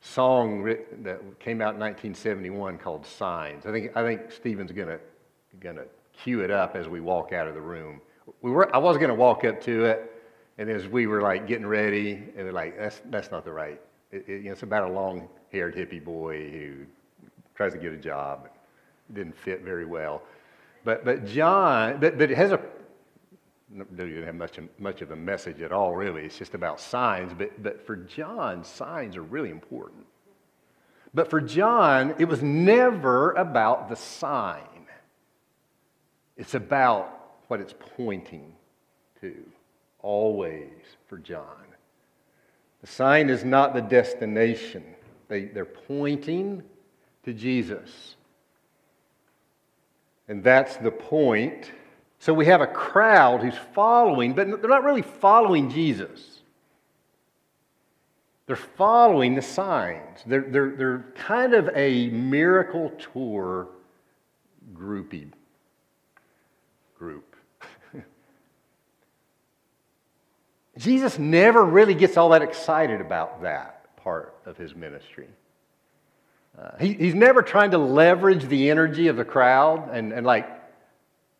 song 0.00 0.64
that 0.64 1.40
came 1.40 1.60
out 1.60 1.74
in 1.74 1.80
1971 1.80 2.78
called 2.78 3.04
Signs. 3.04 3.66
I 3.66 3.72
think, 3.72 3.96
I 3.96 4.02
think 4.02 4.30
Stephen's 4.32 4.72
to 4.72 5.00
gonna 5.60 5.84
cue 6.22 6.40
it 6.40 6.50
up 6.50 6.76
as 6.76 6.88
we 6.88 7.00
walk 7.00 7.32
out 7.32 7.48
of 7.48 7.54
the 7.54 7.60
room. 7.60 8.00
We 8.42 8.50
were, 8.50 8.74
I 8.74 8.78
was 8.78 8.96
to 9.08 9.14
walk 9.14 9.44
up 9.44 9.60
to 9.62 9.84
it, 9.86 10.12
and 10.58 10.68
as 10.70 10.86
we 10.86 11.06
were 11.06 11.22
like 11.22 11.46
getting 11.46 11.66
ready, 11.66 12.12
and 12.36 12.46
we're 12.46 12.52
like, 12.52 12.78
that's, 12.78 13.00
that's 13.06 13.30
not 13.30 13.44
the 13.44 13.52
right. 13.52 13.80
It, 14.12 14.24
it, 14.28 14.28
you 14.28 14.42
know, 14.44 14.52
it's 14.52 14.62
about 14.62 14.88
a 14.88 14.92
long 14.92 15.28
haired 15.52 15.74
hippie 15.74 16.02
boy 16.02 16.50
who 16.50 16.74
tries 17.54 17.72
to 17.72 17.78
get 17.78 17.92
a 17.92 17.96
job. 17.96 18.48
Didn't 19.12 19.36
fit 19.36 19.62
very 19.62 19.86
well. 19.86 20.22
But, 20.84 21.04
but 21.04 21.26
John, 21.26 21.98
but, 22.00 22.18
but 22.18 22.30
it 22.30 22.36
has 22.36 22.52
a, 22.52 22.60
doesn't 23.76 24.24
have 24.24 24.34
much, 24.34 24.58
much 24.78 25.02
of 25.02 25.10
a 25.10 25.16
message 25.16 25.60
at 25.60 25.72
all, 25.72 25.94
really. 25.94 26.22
It's 26.22 26.38
just 26.38 26.54
about 26.54 26.80
signs. 26.80 27.32
But, 27.36 27.62
but 27.62 27.86
for 27.86 27.96
John, 27.96 28.64
signs 28.64 29.16
are 29.16 29.22
really 29.22 29.50
important. 29.50 30.06
But 31.14 31.30
for 31.30 31.40
John, 31.40 32.14
it 32.18 32.26
was 32.26 32.42
never 32.42 33.32
about 33.32 33.88
the 33.88 33.96
sign, 33.96 34.62
it's 36.36 36.54
about 36.54 37.14
what 37.48 37.60
it's 37.60 37.74
pointing 37.96 38.52
to, 39.20 39.34
always 40.00 40.70
for 41.06 41.18
John. 41.18 41.44
The 42.82 42.86
sign 42.86 43.30
is 43.30 43.44
not 43.44 43.74
the 43.74 43.80
destination, 43.80 44.84
they, 45.28 45.46
they're 45.46 45.64
pointing 45.64 46.62
to 47.24 47.32
Jesus. 47.32 48.16
And 50.28 50.44
that's 50.44 50.76
the 50.76 50.90
point. 50.90 51.72
So 52.20 52.34
we 52.34 52.46
have 52.46 52.60
a 52.60 52.66
crowd 52.66 53.42
who's 53.42 53.56
following, 53.74 54.34
but 54.34 54.48
they're 54.60 54.70
not 54.70 54.84
really 54.84 55.02
following 55.02 55.70
Jesus. 55.70 56.40
They're 58.46 58.56
following 58.56 59.34
the 59.34 59.42
signs. 59.42 60.20
They're, 60.26 60.40
they're, 60.40 60.70
they're 60.70 61.04
kind 61.14 61.54
of 61.54 61.70
a 61.74 62.08
miracle 62.08 62.90
tour 63.12 63.68
groupie 64.72 65.30
group. 66.98 67.36
Jesus 70.78 71.18
never 71.18 71.62
really 71.62 71.94
gets 71.94 72.16
all 72.16 72.30
that 72.30 72.42
excited 72.42 73.00
about 73.00 73.42
that 73.42 73.94
part 73.96 74.34
of 74.46 74.56
his 74.56 74.74
ministry. 74.74 75.28
Uh, 76.58 76.70
he, 76.80 76.94
he's 76.94 77.14
never 77.14 77.42
trying 77.42 77.70
to 77.70 77.78
leverage 77.78 78.44
the 78.46 78.70
energy 78.70 79.06
of 79.06 79.16
the 79.16 79.24
crowd 79.24 79.90
and, 79.92 80.12
and 80.12 80.26
like 80.26 80.57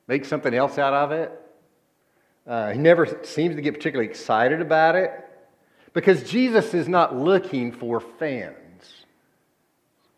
make 0.09 0.25
something 0.25 0.53
else 0.53 0.79
out 0.79 0.93
of 0.93 1.13
it. 1.13 1.31
Uh, 2.47 2.73
he 2.73 2.79
never 2.79 3.07
seems 3.23 3.55
to 3.55 3.63
get 3.63 3.75
particularly 3.75 4.11
excited 4.11 4.61
about 4.61 4.97
it 4.97 5.13
because 5.93 6.29
Jesus 6.29 6.75
is 6.75 6.89
not 6.89 7.15
looking 7.15 7.71
for 7.71 8.01
fans. 8.01 8.57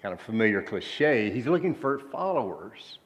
Kind 0.01 0.15
of 0.15 0.21
familiar 0.23 0.63
cliche. 0.63 1.31
He's 1.31 1.47
looking 1.47 1.75
for 1.75 1.99
followers. 1.99 2.99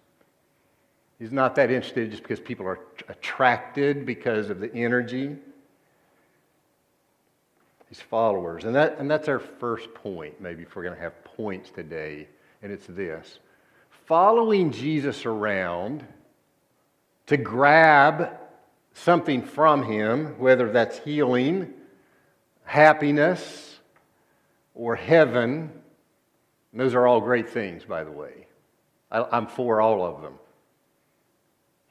He's 1.18 1.32
not 1.32 1.56
that 1.56 1.70
interested 1.70 2.10
just 2.10 2.22
because 2.22 2.38
people 2.38 2.66
are 2.66 2.78
attracted 3.08 4.06
because 4.06 4.50
of 4.50 4.60
the 4.60 4.72
energy 4.72 5.36
his 7.94 8.00
followers. 8.00 8.64
And, 8.64 8.74
that, 8.74 8.98
and 8.98 9.08
that's 9.08 9.28
our 9.28 9.38
first 9.38 9.94
point, 9.94 10.40
maybe, 10.40 10.62
if 10.62 10.74
we're 10.74 10.82
going 10.82 10.96
to 10.96 11.00
have 11.00 11.22
points 11.24 11.70
today, 11.70 12.28
and 12.62 12.72
it's 12.72 12.86
this 12.86 13.38
following 14.06 14.70
Jesus 14.70 15.24
around 15.24 16.04
to 17.26 17.36
grab 17.36 18.38
something 18.92 19.42
from 19.42 19.82
him, 19.82 20.38
whether 20.38 20.70
that's 20.70 20.98
healing, 20.98 21.72
happiness, 22.64 23.78
or 24.74 24.96
heaven. 24.96 25.70
And 26.72 26.80
those 26.80 26.94
are 26.94 27.06
all 27.06 27.20
great 27.20 27.48
things, 27.48 27.84
by 27.84 28.04
the 28.04 28.10
way. 28.10 28.46
I, 29.10 29.36
am 29.36 29.46
for 29.46 29.80
all 29.80 30.04
of 30.04 30.22
them 30.22 30.34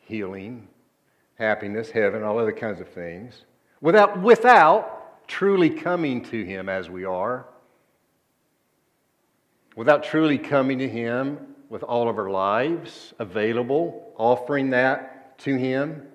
healing, 0.05 0.67
happiness, 1.35 1.89
heaven, 1.89 2.23
all 2.23 2.37
other 2.37 2.51
kinds 2.51 2.81
of 2.81 2.89
things. 2.89 3.45
Without, 3.79 4.21
without 4.21 5.27
truly 5.27 5.69
coming 5.69 6.23
to 6.25 6.43
Him 6.43 6.67
as 6.67 6.89
we 6.89 7.05
are, 7.05 7.45
without 9.75 10.03
truly 10.03 10.37
coming 10.37 10.79
to 10.79 10.89
Him 10.89 11.37
with 11.69 11.83
all 11.83 12.09
of 12.09 12.17
our 12.17 12.29
lives 12.29 13.13
available, 13.17 14.13
offering 14.17 14.71
that 14.71 15.12
to 15.39 15.55
Him, 15.55 16.07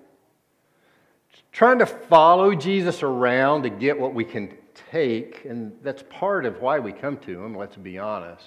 trying 1.51 1.79
to 1.79 1.85
follow 1.85 2.55
Jesus 2.55 3.03
around 3.03 3.63
to 3.63 3.69
get 3.69 3.99
what 3.99 4.13
we 4.13 4.23
can 4.23 4.55
take, 4.91 5.45
and 5.45 5.73
that's 5.83 6.03
part 6.09 6.45
of 6.45 6.61
why 6.61 6.79
we 6.79 6.91
come 6.91 7.17
to 7.17 7.43
Him, 7.43 7.55
let's 7.55 7.75
be 7.75 7.97
honest. 7.97 8.45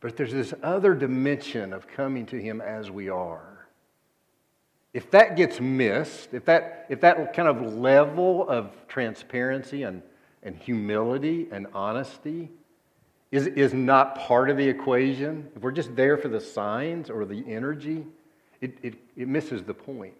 But 0.00 0.16
there's 0.16 0.32
this 0.32 0.54
other 0.62 0.94
dimension 0.94 1.72
of 1.72 1.88
coming 1.88 2.26
to 2.26 2.40
Him 2.40 2.60
as 2.60 2.90
we 2.90 3.08
are. 3.08 3.66
If 4.94 5.10
that 5.10 5.36
gets 5.36 5.60
missed, 5.60 6.32
if 6.32 6.44
that, 6.46 6.86
if 6.88 7.00
that 7.02 7.34
kind 7.34 7.48
of 7.48 7.74
level 7.74 8.48
of 8.48 8.70
transparency 8.88 9.82
and, 9.82 10.02
and 10.42 10.56
humility 10.56 11.48
and 11.52 11.66
honesty 11.74 12.50
is, 13.30 13.46
is 13.46 13.74
not 13.74 14.18
part 14.18 14.48
of 14.48 14.56
the 14.56 14.66
equation, 14.66 15.50
if 15.54 15.62
we're 15.62 15.72
just 15.72 15.94
there 15.94 16.16
for 16.16 16.28
the 16.28 16.40
signs 16.40 17.10
or 17.10 17.26
the 17.26 17.44
energy, 17.46 18.06
it, 18.60 18.76
it, 18.82 18.94
it 19.16 19.28
misses 19.28 19.62
the 19.62 19.74
point. 19.74 20.14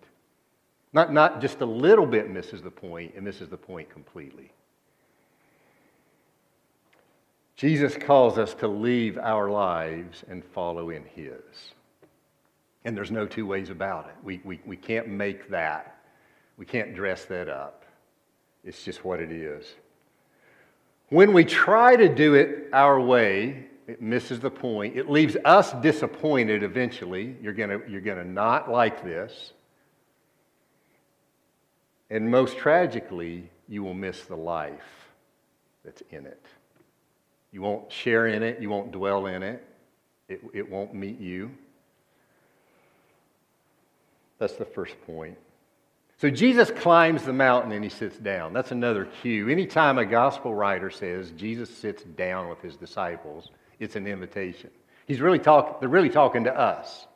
Not, 0.92 1.12
not 1.12 1.40
just 1.40 1.60
a 1.60 1.66
little 1.66 2.06
bit 2.06 2.30
misses 2.30 2.62
the 2.62 2.70
point, 2.70 3.12
it 3.16 3.22
misses 3.22 3.48
the 3.48 3.56
point 3.56 3.90
completely. 3.90 4.50
Jesus 7.56 7.96
calls 7.96 8.38
us 8.38 8.54
to 8.54 8.68
leave 8.68 9.18
our 9.18 9.50
lives 9.50 10.24
and 10.28 10.44
follow 10.44 10.90
in 10.90 11.04
His. 11.04 11.42
And 12.84 12.96
there's 12.96 13.10
no 13.10 13.26
two 13.26 13.46
ways 13.46 13.68
about 13.68 14.06
it. 14.06 14.14
We, 14.22 14.40
we, 14.44 14.60
we 14.64 14.76
can't 14.76 15.08
make 15.08 15.50
that, 15.50 15.98
we 16.56 16.64
can't 16.64 16.94
dress 16.94 17.24
that 17.26 17.48
up. 17.48 17.84
It's 18.64 18.84
just 18.84 19.04
what 19.04 19.20
it 19.20 19.32
is. 19.32 19.66
When 21.10 21.32
we 21.32 21.44
try 21.44 21.96
to 21.96 22.08
do 22.08 22.34
it 22.34 22.68
our 22.72 23.00
way, 23.00 23.67
it 23.88 24.02
misses 24.02 24.38
the 24.38 24.50
point. 24.50 24.96
It 24.96 25.10
leaves 25.10 25.36
us 25.46 25.72
disappointed 25.72 26.62
eventually. 26.62 27.36
You're 27.42 27.54
going 27.54 27.82
you're 27.88 28.02
going 28.02 28.18
to 28.18 28.30
not 28.30 28.70
like 28.70 29.02
this. 29.02 29.52
And 32.10 32.30
most 32.30 32.58
tragically, 32.58 33.50
you 33.66 33.82
will 33.82 33.94
miss 33.94 34.22
the 34.24 34.36
life 34.36 35.08
that's 35.84 36.02
in 36.10 36.26
it. 36.26 36.44
You 37.50 37.62
won't 37.62 37.90
share 37.90 38.26
in 38.26 38.42
it, 38.42 38.60
you 38.60 38.68
won't 38.68 38.92
dwell 38.92 39.26
in 39.26 39.42
it, 39.42 39.64
it, 40.28 40.40
it 40.52 40.70
won't 40.70 40.94
meet 40.94 41.18
you. 41.18 41.50
That's 44.38 44.54
the 44.54 44.66
first 44.66 44.94
point. 45.06 45.36
So 46.18 46.28
Jesus 46.30 46.70
climbs 46.70 47.24
the 47.24 47.32
mountain 47.32 47.72
and 47.72 47.82
he 47.82 47.90
sits 47.90 48.16
down. 48.18 48.52
That's 48.52 48.70
another 48.70 49.06
cue. 49.22 49.48
Anytime 49.48 49.98
a 49.98 50.04
gospel 50.04 50.54
writer 50.54 50.90
says 50.90 51.30
Jesus 51.32 51.74
sits 51.74 52.02
down 52.02 52.48
with 52.48 52.60
his 52.60 52.76
disciples, 52.76 53.50
it's 53.78 53.96
an 53.96 54.06
invitation. 54.06 54.70
He's 55.06 55.20
really 55.20 55.38
talk, 55.38 55.80
they're 55.80 55.88
really 55.88 56.10
talking 56.10 56.44
to 56.44 56.56
us. 56.56 57.06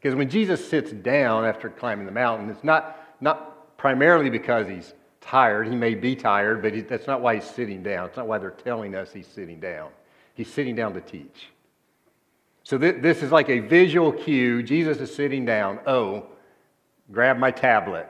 Because 0.00 0.16
when 0.16 0.28
Jesus 0.28 0.66
sits 0.66 0.92
down 0.92 1.44
after 1.44 1.68
climbing 1.68 2.06
the 2.06 2.12
mountain, 2.12 2.50
it's 2.50 2.64
not, 2.64 2.98
not 3.20 3.76
primarily 3.78 4.30
because 4.30 4.66
he's 4.66 4.94
tired. 5.20 5.68
He 5.68 5.76
may 5.76 5.94
be 5.94 6.16
tired, 6.16 6.62
but 6.62 6.74
he, 6.74 6.80
that's 6.80 7.06
not 7.06 7.20
why 7.20 7.36
he's 7.36 7.44
sitting 7.44 7.82
down. 7.82 8.08
It's 8.08 8.16
not 8.16 8.26
why 8.26 8.38
they're 8.38 8.50
telling 8.50 8.94
us 8.94 9.12
he's 9.12 9.26
sitting 9.26 9.60
down. 9.60 9.90
He's 10.34 10.52
sitting 10.52 10.74
down 10.74 10.94
to 10.94 11.00
teach. 11.00 11.48
So 12.64 12.78
th- 12.78 13.00
this 13.00 13.22
is 13.22 13.30
like 13.32 13.48
a 13.48 13.60
visual 13.60 14.12
cue. 14.12 14.62
Jesus 14.62 14.98
is 14.98 15.14
sitting 15.14 15.44
down. 15.44 15.80
Oh, 15.86 16.26
grab 17.10 17.38
my 17.38 17.50
tablet. 17.50 18.08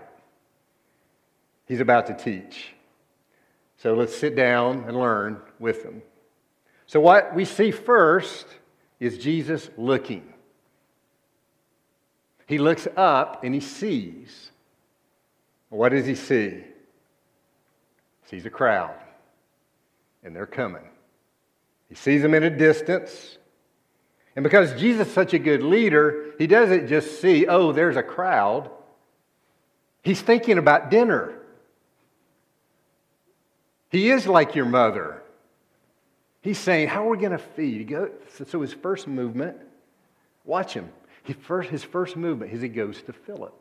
He's 1.67 1.81
about 1.81 2.07
to 2.07 2.15
teach. 2.15 2.75
So 3.79 3.95
let's 3.95 4.17
sit 4.17 4.37
down 4.37 4.85
and 4.87 4.97
learn 4.97 5.41
with 5.59 5.83
him. 5.83 6.03
So, 6.93 7.01
what 7.01 7.35
we 7.35 7.47
see 7.47 7.71
first 7.71 8.45
is 9.01 9.17
Jesus 9.17 9.71
looking. 9.79 10.31
He 12.47 12.59
looks 12.59 12.87
up 12.99 13.45
and 13.45 13.55
he 13.55 13.61
sees. 13.61 14.51
What 15.71 15.89
does 15.89 16.05
he 16.05 16.15
see? 16.15 16.65
Sees 18.27 18.45
a 18.45 18.51
crowd, 18.51 18.95
and 20.23 20.37
they're 20.37 20.45
coming. 20.45 20.85
He 21.89 21.95
sees 21.95 22.21
them 22.21 22.35
in 22.35 22.43
a 22.43 22.51
distance. 22.51 23.39
And 24.37 24.43
because 24.43 24.79
Jesus 24.79 25.09
is 25.09 25.15
such 25.15 25.33
a 25.33 25.39
good 25.39 25.63
leader, 25.63 26.35
he 26.37 26.47
doesn't 26.47 26.89
just 26.89 27.23
see, 27.23 27.47
oh, 27.47 27.73
there's 27.73 27.97
a 27.97 28.03
crowd. 28.03 28.71
He's 30.03 30.21
thinking 30.21 30.59
about 30.59 30.91
dinner. 30.91 31.39
He 33.89 34.11
is 34.11 34.27
like 34.27 34.55
your 34.55 34.67
mother. 34.67 35.22
He's 36.43 36.59
saying, 36.59 36.89
How 36.89 37.07
are 37.07 37.11
we 37.11 37.19
going 37.19 37.33
to 37.33 37.39
feed? 37.39 37.95
So 38.47 38.61
his 38.61 38.75
first 38.75 39.09
movement, 39.09 39.57
watch 40.45 40.75
him. 40.75 40.91
His 41.23 41.37
first, 41.37 41.71
his 41.71 41.85
first 41.85 42.17
movement 42.17 42.53
is 42.53 42.61
he 42.61 42.69
goes 42.69 43.01
to 43.03 43.13
Philip. 43.13 43.55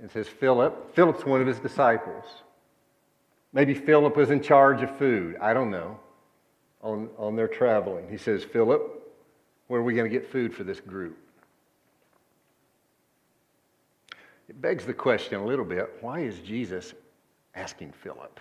And 0.00 0.10
says, 0.10 0.26
Philip, 0.26 0.94
Philip's 0.94 1.26
one 1.26 1.42
of 1.42 1.46
his 1.46 1.58
disciples. 1.58 2.24
Maybe 3.52 3.74
Philip 3.74 4.16
was 4.16 4.30
in 4.30 4.42
charge 4.42 4.82
of 4.82 4.96
food. 4.96 5.36
I 5.40 5.52
don't 5.52 5.70
know. 5.70 6.00
On, 6.82 7.10
on 7.18 7.36
their 7.36 7.48
traveling. 7.48 8.08
He 8.08 8.16
says, 8.16 8.42
Philip, 8.42 8.80
where 9.66 9.80
are 9.80 9.84
we 9.84 9.92
going 9.92 10.10
to 10.10 10.18
get 10.18 10.32
food 10.32 10.54
for 10.54 10.64
this 10.64 10.80
group? 10.80 11.18
It 14.48 14.62
begs 14.62 14.86
the 14.86 14.94
question 14.94 15.38
a 15.38 15.44
little 15.44 15.66
bit 15.66 15.98
why 16.00 16.20
is 16.20 16.38
Jesus 16.38 16.94
asking 17.54 17.92
Philip? 17.92 18.40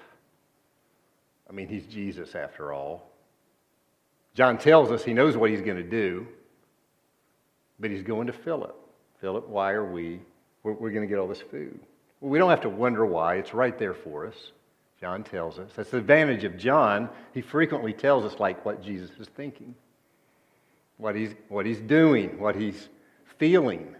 I 1.49 1.53
mean, 1.53 1.67
he's 1.67 1.85
Jesus 1.85 2.35
after 2.35 2.71
all. 2.71 3.09
John 4.35 4.57
tells 4.57 4.91
us 4.91 5.03
he 5.03 5.13
knows 5.13 5.35
what 5.35 5.49
he's 5.49 5.61
going 5.61 5.77
to 5.77 5.83
do, 5.83 6.27
but 7.79 7.89
he's 7.89 8.03
going 8.03 8.27
to 8.27 8.33
Philip. 8.33 8.75
Philip, 9.19 9.49
why 9.49 9.71
are 9.71 9.85
we, 9.85 10.21
we're, 10.63 10.91
going 10.91 11.01
to 11.01 11.07
get 11.07 11.17
all 11.17 11.27
this 11.27 11.41
food? 11.41 11.79
Well, 12.21 12.29
we 12.29 12.37
don't 12.37 12.49
have 12.49 12.61
to 12.61 12.69
wonder 12.69 13.05
why, 13.05 13.35
it's 13.35 13.53
right 13.53 13.77
there 13.77 13.93
for 13.93 14.27
us. 14.27 14.35
John 15.01 15.23
tells 15.23 15.59
us. 15.59 15.71
That's 15.75 15.89
the 15.91 15.97
advantage 15.97 16.43
of 16.43 16.57
John. 16.57 17.09
He 17.33 17.41
frequently 17.41 17.93
tells 17.93 18.25
us, 18.25 18.39
like, 18.39 18.65
what 18.65 18.83
Jesus 18.83 19.09
is 19.19 19.27
thinking, 19.29 19.73
what 20.97 21.15
he's, 21.15 21.33
what 21.47 21.65
he's 21.65 21.79
doing, 21.79 22.39
what 22.39 22.55
he's 22.55 22.89
feeling. 23.37 23.95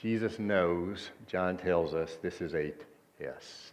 Jesus 0.00 0.38
knows, 0.38 1.10
John 1.26 1.58
tells 1.58 1.92
us, 1.92 2.16
this 2.22 2.40
is 2.40 2.54
a 2.54 2.72
test. 3.18 3.72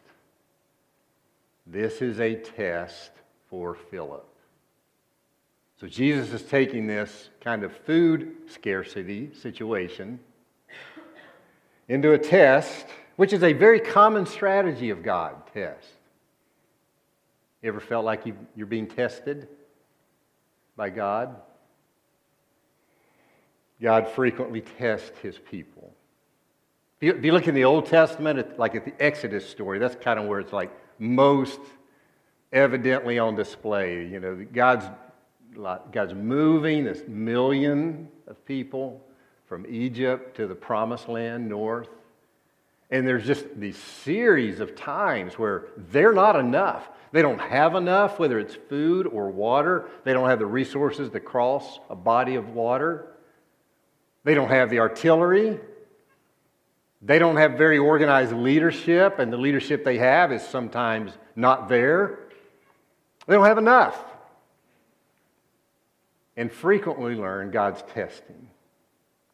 This 1.66 2.02
is 2.02 2.20
a 2.20 2.36
test 2.36 3.12
for 3.50 3.76
Philip. 3.76 4.28
So 5.80 5.88
Jesus 5.88 6.32
is 6.32 6.48
taking 6.48 6.88
this 6.88 7.30
kind 7.42 7.64
of 7.64 7.76
food 7.76 8.36
scarcity 8.48 9.34
situation 9.34 10.20
into 11.90 12.14
a 12.14 12.18
test, 12.18 12.86
which 13.18 13.34
is 13.34 13.44
a 13.44 13.54
very 13.54 13.80
common 13.80 14.26
strategy 14.26 14.90
of 14.90 15.04
God 15.04 15.36
test. 15.54 15.88
You 17.62 17.70
ever 17.70 17.80
felt 17.80 18.06
like 18.06 18.24
you're 18.56 18.68
being 18.68 18.88
tested 18.88 19.48
by 20.78 20.90
God? 20.90 21.36
God 23.82 24.08
frequently 24.10 24.62
tests 24.62 25.18
his 25.20 25.38
people. 25.38 25.94
If 27.02 27.26
you 27.26 27.34
look 27.34 27.48
in 27.48 27.56
the 27.56 27.66
Old 27.66 27.88
Testament, 27.88 28.58
like 28.58 28.76
at 28.76 28.86
the 28.86 28.94
Exodus 29.00 29.48
story, 29.48 29.80
that's 29.80 29.96
kind 29.96 30.20
of 30.20 30.26
where 30.28 30.40
it's 30.40 30.54
like 30.54 30.72
most 31.00 31.60
evidently 32.52 33.20
on 33.20 33.36
display. 33.36 34.06
You 34.08 34.20
know, 34.20 34.46
God's, 34.54 34.86
God's 35.92 36.14
moving 36.14 36.86
this 36.86 37.02
million 37.08 38.08
of 38.28 38.44
people 38.46 39.02
from 39.48 39.66
Egypt 39.68 40.38
to 40.38 40.48
the 40.48 40.56
promised 40.56 41.08
land 41.08 41.48
north. 41.48 41.90
And 42.92 43.08
there's 43.08 43.26
just 43.26 43.60
these 43.60 43.78
series 43.78 44.60
of 44.60 44.76
times 44.76 45.40
where 45.40 45.68
they're 45.76 46.14
not 46.14 46.36
enough. 46.36 46.90
They 47.12 47.22
don't 47.22 47.40
have 47.40 47.76
enough, 47.76 48.20
whether 48.20 48.40
it's 48.40 48.56
food 48.56 49.08
or 49.08 49.30
water. 49.30 49.90
They 50.04 50.14
don't 50.14 50.30
have 50.30 50.40
the 50.40 50.46
resources 50.46 51.10
to 51.12 51.20
cross 51.20 51.80
a 51.90 51.96
body 51.96 52.36
of 52.36 52.50
water. 52.50 53.08
They 54.24 54.34
don't 54.34 54.50
have 54.50 54.70
the 54.70 54.80
artillery. 54.80 55.60
They 57.06 57.20
don't 57.20 57.38
have 57.38 57.52
very 57.52 57.78
organized 57.78 58.34
leadership, 58.34 59.20
and 59.20 59.32
the 59.32 59.38
leadership 59.38 59.86
they 59.86 60.00
have 60.00 60.32
is 60.32 60.42
sometimes 60.42 61.12
not 61.36 61.70
there. 61.70 62.30
They 63.28 63.36
don't 63.36 63.46
have 63.46 63.60
enough. 63.60 64.04
And 66.36 66.52
frequently 66.52 67.14
learn 67.14 67.52
God's 67.52 67.84
testing. 67.94 68.50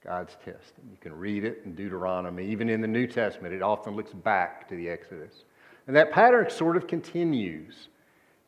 God's 0.04 0.36
testing. 0.44 0.84
You 0.90 0.98
can 1.00 1.18
read 1.18 1.46
it 1.46 1.62
in 1.64 1.74
Deuteronomy. 1.74 2.46
Even 2.48 2.68
in 2.68 2.82
the 2.82 2.88
New 2.90 3.08
Testament, 3.08 3.54
it 3.54 3.62
often 3.62 3.96
looks 3.96 4.12
back 4.12 4.68
to 4.68 4.76
the 4.76 4.90
Exodus. 4.90 5.46
And 5.88 5.96
that 5.96 6.12
pattern 6.12 6.50
sort 6.50 6.76
of 6.76 6.88
continues. 6.88 7.88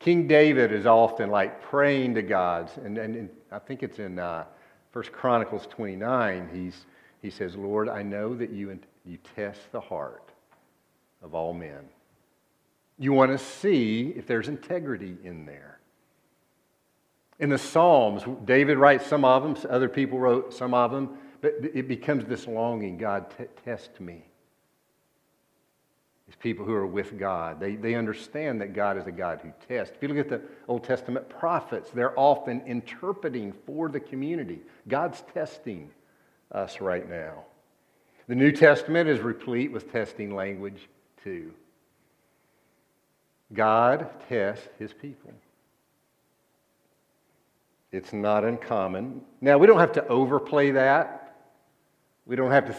King 0.00 0.26
David 0.26 0.70
is 0.70 0.84
often 0.84 1.30
like 1.30 1.62
praying 1.62 2.16
to 2.16 2.22
God. 2.22 2.70
And, 2.84 2.98
and, 2.98 3.30
I 3.50 3.58
think 3.58 3.82
it's 3.82 4.00
in 4.00 4.18
uh, 4.18 4.44
1 4.92 5.04
Chronicles 5.12 5.66
29. 5.68 6.50
He's, 6.52 6.84
he 7.22 7.30
says, 7.30 7.56
Lord, 7.56 7.88
I 7.88 8.02
know 8.02 8.34
that 8.34 8.50
you, 8.50 8.78
you 9.04 9.18
test 9.36 9.60
the 9.72 9.80
heart 9.80 10.30
of 11.22 11.34
all 11.34 11.52
men. 11.52 11.88
You 12.98 13.12
want 13.12 13.32
to 13.32 13.38
see 13.38 14.12
if 14.16 14.26
there's 14.26 14.48
integrity 14.48 15.16
in 15.24 15.46
there. 15.46 15.78
In 17.40 17.50
the 17.50 17.58
Psalms, 17.58 18.22
David 18.44 18.78
writes 18.78 19.06
some 19.06 19.24
of 19.24 19.42
them, 19.42 19.70
other 19.70 19.88
people 19.88 20.18
wrote 20.18 20.54
some 20.54 20.72
of 20.72 20.92
them, 20.92 21.18
but 21.40 21.54
it 21.74 21.88
becomes 21.88 22.24
this 22.24 22.46
longing 22.46 22.96
God, 22.96 23.34
t- 23.36 23.44
test 23.64 24.00
me. 24.00 24.24
These 26.26 26.36
people 26.36 26.64
who 26.64 26.72
are 26.72 26.86
with 26.86 27.18
God, 27.18 27.60
they, 27.60 27.74
they 27.74 27.96
understand 27.96 28.60
that 28.60 28.72
God 28.72 28.96
is 28.96 29.06
a 29.06 29.12
God 29.12 29.40
who 29.42 29.52
tests. 29.68 29.94
If 29.94 30.02
you 30.02 30.08
look 30.08 30.18
at 30.18 30.30
the 30.30 30.40
Old 30.68 30.84
Testament 30.84 31.28
prophets, 31.28 31.90
they're 31.90 32.18
often 32.18 32.62
interpreting 32.66 33.52
for 33.66 33.88
the 33.88 34.00
community. 34.00 34.60
God's 34.88 35.22
testing 35.34 35.90
us 36.52 36.80
right 36.80 37.08
now. 37.08 37.44
The 38.26 38.34
New 38.34 38.52
Testament 38.52 39.08
is 39.08 39.20
replete 39.20 39.72
with 39.72 39.92
testing 39.92 40.34
language 40.34 40.88
too. 41.22 41.52
God 43.52 44.08
tests 44.28 44.66
his 44.78 44.92
people. 44.92 45.32
It's 47.92 48.12
not 48.12 48.44
uncommon. 48.44 49.20
Now, 49.40 49.58
we 49.58 49.66
don't 49.66 49.78
have 49.78 49.92
to 49.92 50.06
overplay 50.08 50.72
that. 50.72 51.36
We 52.26 52.34
don't 52.34 52.50
have 52.50 52.66
to 52.66 52.76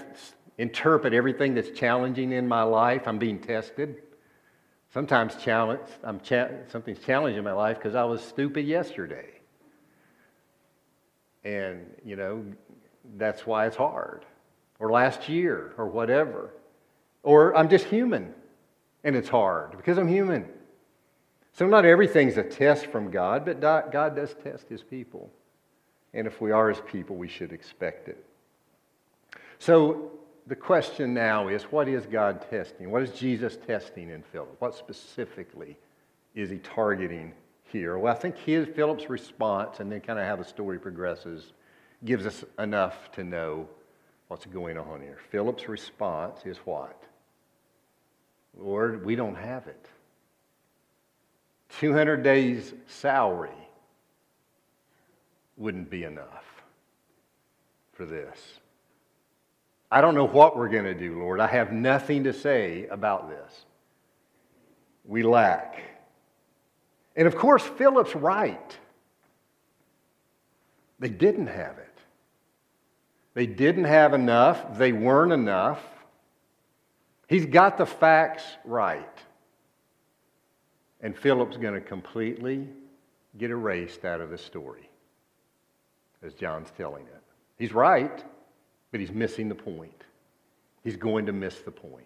interpret 0.58 1.13
everything 1.13 1.53
that's 1.53 1.69
challenging 1.69 2.31
in 2.31 2.47
my 2.47 2.63
life. 2.63 3.03
I'm 3.08 3.19
being 3.19 3.39
tested. 3.39 4.01
Sometimes 4.93 5.36
challenge, 5.36 5.81
I'm 6.03 6.19
cha- 6.19 6.49
something's 6.69 6.99
challenging 6.99 7.38
in 7.38 7.43
my 7.43 7.53
life 7.53 7.77
because 7.77 7.95
I 7.95 8.03
was 8.03 8.21
stupid 8.21 8.65
yesterday. 8.65 9.27
And, 11.43 11.86
you 12.03 12.15
know, 12.15 12.43
that's 13.17 13.45
why 13.45 13.67
it's 13.67 13.75
hard. 13.75 14.25
Or 14.79 14.91
last 14.91 15.29
year, 15.29 15.73
or 15.77 15.88
whatever. 15.88 16.51
Or 17.23 17.55
I'm 17.55 17.69
just 17.69 17.85
human 17.85 18.33
and 19.05 19.15
it's 19.15 19.29
hard 19.29 19.77
because 19.77 19.97
I'm 19.97 20.09
human. 20.09 20.45
So, 21.53 21.65
not 21.67 21.85
everything's 21.85 22.35
a 22.35 22.43
test 22.43 22.88
from 22.88 23.11
God, 23.11 23.45
but 23.45 23.61
God 23.61 24.15
does 24.15 24.35
test 24.43 24.67
his 24.67 24.83
people. 24.83 25.31
And 26.13 26.27
if 26.27 26.41
we 26.41 26.51
are 26.51 26.67
his 26.67 26.81
people, 26.91 27.15
we 27.15 27.29
should 27.29 27.53
expect 27.53 28.09
it. 28.09 28.25
So, 29.59 30.11
the 30.47 30.55
question 30.55 31.13
now 31.13 31.47
is 31.47 31.63
what 31.63 31.88
is 31.88 32.05
God 32.05 32.45
testing? 32.49 32.91
What 32.91 33.03
is 33.03 33.11
Jesus 33.11 33.57
testing 33.57 34.09
in 34.09 34.21
Philip? 34.21 34.55
What 34.59 34.75
specifically 34.75 35.77
is 36.33 36.49
he 36.49 36.57
targeting 36.57 37.31
here? 37.71 37.97
Well, 37.97 38.13
I 38.13 38.17
think 38.17 38.38
his, 38.38 38.67
Philip's 38.75 39.09
response, 39.09 39.79
and 39.79 39.89
then 39.91 40.01
kind 40.01 40.19
of 40.19 40.25
how 40.25 40.35
the 40.35 40.43
story 40.43 40.77
progresses, 40.77 41.53
gives 42.03 42.25
us 42.25 42.43
enough 42.59 43.11
to 43.13 43.23
know 43.23 43.69
what's 44.27 44.45
going 44.45 44.77
on 44.77 45.01
here. 45.01 45.17
Philip's 45.29 45.67
response 45.67 46.41
is 46.45 46.57
what? 46.59 47.03
Lord, 48.57 49.05
we 49.05 49.15
don't 49.15 49.35
have 49.35 49.67
it. 49.67 49.85
200 51.79 52.23
days' 52.23 52.73
salary 52.88 53.49
wouldn't 55.57 55.89
be 55.89 56.03
enough 56.03 56.45
for 57.93 58.05
this. 58.05 58.59
I 59.91 60.01
don't 60.01 60.15
know 60.15 60.27
what 60.27 60.57
we're 60.57 60.69
going 60.69 60.85
to 60.85 60.93
do, 60.93 61.19
Lord. 61.19 61.39
I 61.39 61.47
have 61.47 61.71
nothing 61.71 62.23
to 62.25 62.33
say 62.33 62.88
about 62.88 63.29
this. 63.29 63.65
We 65.05 65.23
lack. 65.23 65.81
And 67.15 67.27
of 67.27 67.35
course, 67.35 67.63
Philip's 67.63 68.15
right. 68.15 68.77
They 70.99 71.09
didn't 71.09 71.47
have 71.47 71.77
it. 71.77 71.94
They 73.36 73.45
didn't 73.45 73.84
have 73.84 74.13
enough. 74.13 74.78
They 74.78 74.93
weren't 74.93 75.34
enough. 75.34 75.82
He's 77.28 77.45
got 77.45 77.78
the 77.78 77.86
facts 77.86 78.43
right. 78.63 79.06
And 81.02 81.15
Philip's 81.15 81.58
going 81.58 81.74
to 81.76 81.82
completely 81.82 82.67
get 83.38 83.52
erased 83.52 84.06
out 84.06 84.21
of 84.21 84.30
the 84.30 84.38
story, 84.38 84.89
as 86.24 86.34
John's 86.34 86.71
telling 86.78 87.04
it. 87.04 87.21
He's 87.60 87.74
right, 87.74 88.24
but 88.91 89.00
he's 89.00 89.12
missing 89.12 89.50
the 89.50 89.56
point. 89.56 90.04
He's 90.84 90.95
going 90.95 91.26
to 91.26 91.34
miss 91.34 91.60
the 91.60 91.71
point. 91.71 92.06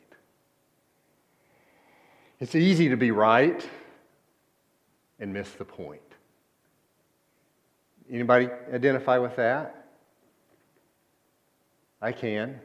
It's 2.39 2.55
easy 2.55 2.89
to 2.89 2.97
be 2.97 3.11
right 3.11 3.67
and 5.19 5.31
miss 5.31 5.51
the 5.51 5.65
point. 5.65 6.01
Anybody 8.11 8.49
identify 8.73 9.19
with 9.19 9.35
that? 9.35 9.78
I 12.01 12.11
can. 12.11 12.59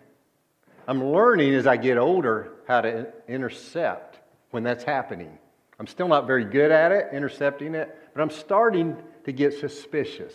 I'm 0.87 1.03
learning 1.05 1.55
as 1.55 1.67
I 1.67 1.77
get 1.77 1.99
older 1.99 2.53
how 2.69 2.81
to 2.83 3.13
intercept 3.27 4.21
when 4.51 4.63
that's 4.63 4.85
happening. 4.85 5.39
I'm 5.79 5.87
still 5.87 6.09
not 6.09 6.27
very 6.27 6.45
good 6.45 6.71
at 6.71 6.93
it, 6.93 7.09
intercepting 7.13 7.75
it, 7.75 7.97
but 8.15 8.23
I'm 8.23 8.31
starting 8.31 8.97
to 9.25 9.33
get 9.33 9.55
suspicious. 9.59 10.33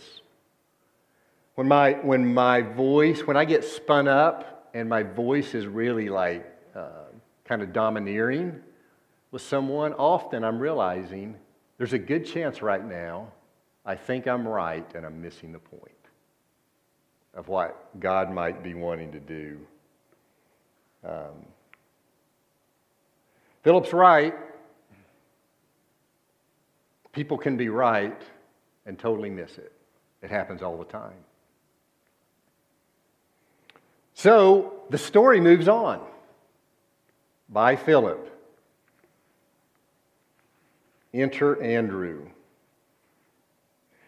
When 1.56 1.68
my, 1.68 1.94
when 1.94 2.34
my 2.34 2.62
voice, 2.62 3.22
when 3.22 3.38
I 3.38 3.46
get 3.46 3.64
spun 3.64 4.08
up 4.08 4.70
and 4.74 4.90
my 4.90 5.04
voice 5.04 5.54
is 5.54 5.66
really 5.68 6.10
like 6.10 6.46
uh, 6.76 7.06
kind 7.46 7.62
of 7.62 7.72
domineering 7.74 8.60
with 9.32 9.42
someone, 9.42 9.94
often 9.94 10.44
I'm 10.44 10.60
realizing 10.60 11.36
there's 11.78 11.94
a 11.94 12.00
good 12.00 12.26
chance 12.26 12.62
right 12.62 12.84
now 12.84 13.32
I 13.86 13.96
think 13.96 14.28
I'm 14.28 14.48
right 14.48 14.86
and 14.94 15.06
I'm 15.06 15.22
missing 15.22 15.52
the 15.52 15.60
point 15.60 15.99
of 17.40 17.48
what 17.48 17.98
God 18.02 18.34
might 18.34 18.62
be 18.62 18.74
wanting 18.74 19.14
to 19.14 19.20
do. 19.22 19.60
Um, 21.06 21.46
Philip's 23.64 23.94
right. 23.94 24.36
People 27.14 27.38
can 27.38 27.56
be 27.56 27.70
right 27.70 28.22
and 28.86 29.00
totally 29.00 29.30
miss 29.30 29.58
it. 29.58 29.72
It 30.22 30.30
happens 30.30 30.62
all 30.62 30.78
the 30.78 30.84
time. 30.84 31.16
So 34.16 34.74
the 34.90 34.98
story 34.98 35.40
moves 35.40 35.70
on 35.70 36.02
by 37.48 37.78
Philip. 37.78 38.36
Enter 41.14 41.64
Andrew. 41.64 42.28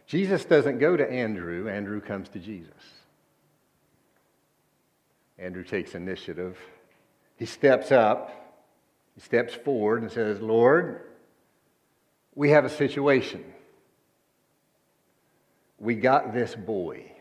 Jesus 0.05 0.43
doesn't 0.43 0.79
go 0.79 0.97
to 0.97 1.09
Andrew, 1.09 1.69
Andrew 1.69 2.01
comes 2.01 2.27
to 2.29 2.39
Jesus. 2.39 3.00
Andrew 5.41 5.63
takes 5.63 5.95
initiative. 5.95 6.57
He 7.35 7.47
steps 7.47 7.91
up, 7.91 8.63
he 9.15 9.21
steps 9.21 9.53
forward 9.55 10.03
and 10.03 10.11
says, 10.11 10.39
Lord, 10.39 11.01
we 12.35 12.51
have 12.51 12.63
a 12.63 12.69
situation. 12.69 13.43
We 15.79 15.95
got 15.95 16.31
this 16.31 16.53
boy. 16.53 17.11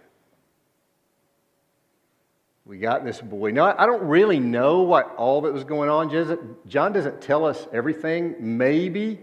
We 2.66 2.78
got 2.78 3.04
this 3.04 3.20
boy. 3.20 3.52
Now, 3.52 3.74
I 3.76 3.86
don't 3.86 4.02
really 4.02 4.38
know 4.38 4.82
what 4.82 5.16
all 5.16 5.40
that 5.40 5.52
was 5.52 5.64
going 5.64 5.88
on. 5.88 6.58
John 6.68 6.92
doesn't 6.92 7.22
tell 7.22 7.46
us 7.46 7.66
everything. 7.72 8.36
Maybe 8.38 9.18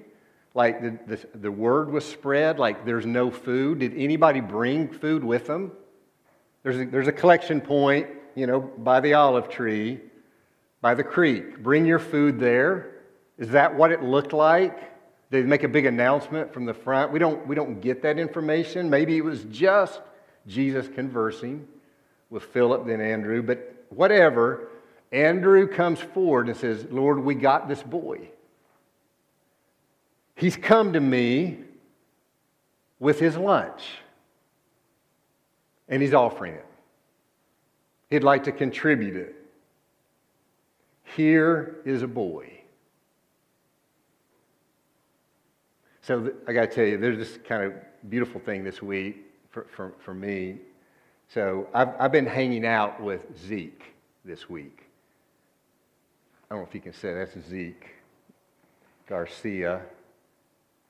like 0.55 0.81
the, 0.81 1.15
the, 1.15 1.37
the 1.37 1.51
word 1.51 1.91
was 1.91 2.03
spread, 2.03 2.57
like 2.57 2.83
there's 2.83 3.05
no 3.05 3.29
food. 3.29 3.79
Did 3.79 3.93
anybody 3.95 4.41
bring 4.41 4.89
food 4.89 5.23
with 5.23 5.45
them? 5.45 5.71
There's 6.63 6.79
a, 6.79 6.85
there's 6.85 7.07
a 7.07 7.13
collection 7.13 7.61
point, 7.61 8.07
you 8.37 8.45
know, 8.45 8.59
by 8.59 8.99
the 8.99 9.15
olive 9.15 9.49
tree, 9.49 9.99
by 10.79 10.93
the 10.93 11.03
creek. 11.03 11.57
Bring 11.63 11.87
your 11.87 11.97
food 11.97 12.39
there. 12.39 12.91
Is 13.39 13.49
that 13.49 13.75
what 13.75 13.91
it 13.91 14.03
looked 14.03 14.31
like? 14.31 14.77
They 15.31 15.41
make 15.41 15.63
a 15.63 15.67
big 15.67 15.87
announcement 15.87 16.53
from 16.53 16.65
the 16.65 16.73
front? 16.75 17.11
We 17.11 17.17
don't, 17.17 17.47
we 17.47 17.55
don't 17.55 17.81
get 17.81 18.03
that 18.03 18.19
information. 18.19 18.91
Maybe 18.91 19.17
it 19.17 19.23
was 19.23 19.43
just 19.45 19.99
Jesus 20.45 20.87
conversing 20.87 21.67
with 22.29 22.43
Philip 22.43 22.87
and 22.87 23.01
Andrew, 23.01 23.41
but 23.41 23.85
whatever. 23.89 24.69
Andrew 25.11 25.67
comes 25.67 25.99
forward 25.99 26.47
and 26.47 26.55
says, 26.55 26.85
Lord, 26.91 27.19
we 27.19 27.33
got 27.33 27.67
this 27.67 27.81
boy. 27.81 28.29
He's 30.35 30.55
come 30.55 30.93
to 30.93 30.99
me 30.99 31.57
with 32.99 33.19
his 33.19 33.35
lunch, 33.35 33.81
and 35.89 36.03
he's 36.03 36.13
offering 36.13 36.53
it. 36.53 36.65
He'd 38.09 38.23
like 38.23 38.43
to 38.45 38.51
contribute 38.51 39.15
it. 39.15 39.35
Here 41.15 41.77
is 41.85 42.03
a 42.03 42.07
boy. 42.07 42.61
So 46.01 46.31
I 46.47 46.53
got 46.53 46.61
to 46.61 46.67
tell 46.67 46.85
you, 46.85 46.97
there's 46.97 47.17
this 47.17 47.37
kind 47.45 47.63
of 47.63 47.73
beautiful 48.09 48.39
thing 48.39 48.63
this 48.63 48.81
week 48.81 49.25
for, 49.49 49.67
for, 49.75 49.93
for 49.99 50.13
me. 50.13 50.57
So 51.27 51.67
I've, 51.73 51.89
I've 51.99 52.11
been 52.11 52.25
hanging 52.25 52.65
out 52.65 53.01
with 53.01 53.21
Zeke 53.37 53.83
this 54.23 54.49
week. 54.49 54.85
I 56.49 56.55
don't 56.55 56.63
know 56.63 56.67
if 56.67 56.73
you 56.73 56.79
can 56.79 56.93
say 56.93 57.13
that's 57.13 57.37
Zeke 57.49 57.87
Garcia 59.07 59.81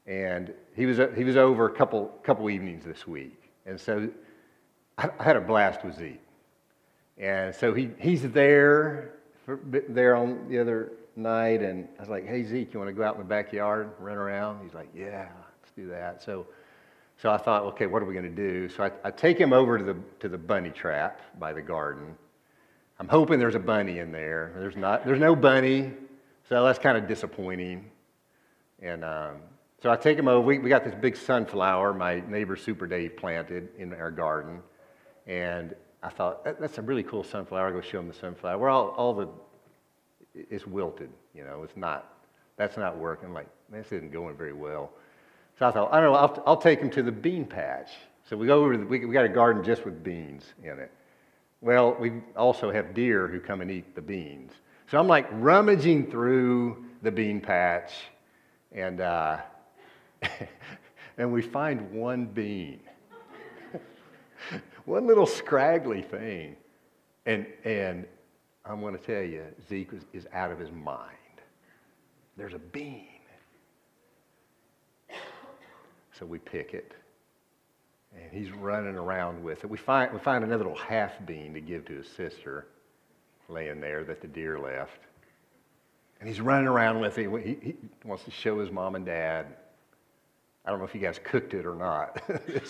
and 0.05 0.53
he 0.75 0.85
was, 0.85 0.99
he 1.15 1.23
was 1.23 1.35
over 1.35 1.65
a 1.65 1.71
couple, 1.71 2.05
couple 2.23 2.49
evenings 2.49 2.85
this 2.85 3.05
week. 3.05 3.51
And 3.65 3.79
so 3.79 4.09
I, 4.97 5.09
I 5.19 5.23
had 5.23 5.35
a 5.35 5.41
blast 5.41 5.83
with 5.83 5.97
Zeke. 5.97 6.21
And 7.17 7.53
so 7.55 7.73
he, 7.73 7.89
he's 7.99 8.23
there, 8.31 9.13
for, 9.45 9.59
there 9.63 10.15
on 10.15 10.47
the 10.49 10.59
other 10.59 10.93
night, 11.15 11.61
and 11.61 11.87
I 11.97 12.01
was 12.01 12.09
like, 12.09 12.27
hey, 12.27 12.43
Zeke, 12.43 12.73
you 12.73 12.79
want 12.79 12.89
to 12.89 12.93
go 12.93 13.03
out 13.03 13.15
in 13.15 13.19
the 13.19 13.27
backyard, 13.27 13.91
run 13.99 14.17
around? 14.17 14.63
He's 14.63 14.73
like, 14.73 14.89
yeah, 14.95 15.27
let's 15.61 15.71
do 15.75 15.87
that. 15.87 16.21
So, 16.21 16.45
so 17.19 17.31
I 17.31 17.37
thought, 17.37 17.63
okay, 17.63 17.87
what 17.87 18.03
are 18.03 18.05
we 18.05 18.13
going 18.13 18.25
to 18.25 18.29
do? 18.29 18.69
So 18.69 18.83
I, 18.83 18.91
I 19.03 19.11
take 19.11 19.39
him 19.39 19.51
over 19.51 19.77
to 19.79 19.83
the, 19.83 19.95
to 20.19 20.29
the 20.29 20.37
bunny 20.37 20.69
trap 20.69 21.21
by 21.39 21.53
the 21.53 21.61
garden. 21.61 22.15
I'm 22.99 23.07
hoping 23.07 23.39
there's 23.39 23.55
a 23.55 23.59
bunny 23.59 23.99
in 23.99 24.11
there. 24.11 24.53
There's, 24.57 24.75
not, 24.75 25.05
there's 25.05 25.19
no 25.19 25.35
bunny, 25.35 25.93
so 26.47 26.63
that's 26.63 26.79
kind 26.79 26.97
of 26.97 27.07
disappointing. 27.07 27.89
And 28.79 29.03
um, 29.03 29.37
so 29.81 29.91
I 29.91 29.95
take 29.95 30.17
him 30.17 30.27
over. 30.27 30.45
We, 30.45 30.59
we 30.59 30.69
got 30.69 30.83
this 30.83 30.95
big 30.95 31.15
sunflower 31.15 31.93
my 31.93 32.21
neighbor 32.27 32.55
Super 32.55 32.85
Dave 32.85 33.17
planted 33.17 33.69
in 33.77 33.93
our 33.93 34.11
garden. 34.11 34.61
And 35.25 35.75
I 36.03 36.09
thought, 36.09 36.43
that's 36.59 36.77
a 36.77 36.81
really 36.81 37.03
cool 37.03 37.23
sunflower. 37.23 37.67
I'll 37.67 37.73
go 37.73 37.81
show 37.81 37.99
him 37.99 38.07
the 38.07 38.13
sunflower. 38.13 38.57
We're 38.57 38.69
all, 38.69 38.89
all 38.89 39.13
the, 39.13 39.27
it's 40.33 40.67
wilted, 40.67 41.09
you 41.33 41.43
know, 41.43 41.63
it's 41.63 41.75
not, 41.75 42.13
that's 42.55 42.77
not 42.77 42.97
working. 42.97 43.33
Like, 43.33 43.47
this 43.69 43.87
isn't 43.91 44.11
going 44.11 44.37
very 44.37 44.53
well. 44.53 44.91
So 45.57 45.67
I 45.67 45.71
thought, 45.71 45.91
I 45.91 45.99
don't 45.99 46.13
know, 46.13 46.19
I'll, 46.19 46.43
I'll 46.45 46.57
take 46.57 46.79
him 46.79 46.89
to 46.91 47.01
the 47.01 47.11
bean 47.11 47.45
patch. 47.45 47.89
So 48.29 48.37
we 48.37 48.45
go 48.45 48.61
over 48.61 48.73
to 48.73 48.79
the, 48.79 48.85
we, 48.85 49.05
we 49.05 49.13
got 49.13 49.25
a 49.25 49.29
garden 49.29 49.63
just 49.63 49.85
with 49.85 50.03
beans 50.03 50.43
in 50.63 50.79
it. 50.79 50.91
Well, 51.61 51.95
we 51.99 52.11
also 52.35 52.71
have 52.71 52.93
deer 52.93 53.27
who 53.27 53.39
come 53.39 53.61
and 53.61 53.71
eat 53.71 53.95
the 53.95 54.01
beans. 54.01 54.51
So 54.91 54.99
I'm 54.99 55.07
like 55.07 55.27
rummaging 55.31 56.11
through 56.11 56.85
the 57.01 57.11
bean 57.11 57.41
patch, 57.41 57.91
and 58.71 59.01
uh, 59.01 59.39
and 61.17 61.33
we 61.33 61.41
find 61.41 61.91
one 61.91 62.25
bean, 62.25 62.79
one 64.85 65.07
little 65.07 65.25
scraggly 65.25 66.01
thing. 66.01 66.55
And, 67.25 67.45
and 67.63 68.05
I'm 68.65 68.81
going 68.81 68.97
to 68.97 69.03
tell 69.03 69.21
you, 69.21 69.43
Zeke 69.67 69.93
is, 69.93 70.03
is 70.13 70.27
out 70.33 70.51
of 70.51 70.59
his 70.59 70.71
mind. 70.71 71.11
There's 72.37 72.53
a 72.53 72.59
bean. 72.59 73.07
So 76.17 76.25
we 76.25 76.39
pick 76.39 76.73
it, 76.73 76.93
and 78.15 78.31
he's 78.31 78.51
running 78.51 78.95
around 78.95 79.43
with 79.43 79.63
it. 79.63 79.69
We 79.69 79.77
find, 79.77 80.11
we 80.11 80.17
find 80.17 80.43
another 80.43 80.63
little 80.63 80.77
half 80.77 81.13
bean 81.27 81.53
to 81.53 81.61
give 81.61 81.85
to 81.85 81.93
his 81.93 82.07
sister 82.07 82.65
laying 83.49 83.79
there 83.79 84.03
that 84.03 84.21
the 84.21 84.27
deer 84.27 84.57
left. 84.57 84.99
And 86.19 86.27
he's 86.27 86.41
running 86.41 86.67
around 86.67 86.99
with 86.99 87.19
it. 87.19 87.29
He, 87.45 87.57
he 87.61 87.75
wants 88.03 88.23
to 88.23 88.31
show 88.31 88.59
his 88.59 88.71
mom 88.71 88.95
and 88.95 89.05
dad. 89.05 89.45
I 90.65 90.71
don't 90.71 90.79
know 90.79 90.85
if 90.85 90.95
you 90.95 91.01
guys 91.01 91.19
cooked 91.23 91.53
it 91.53 91.65
or 91.65 91.75
not 91.75 92.19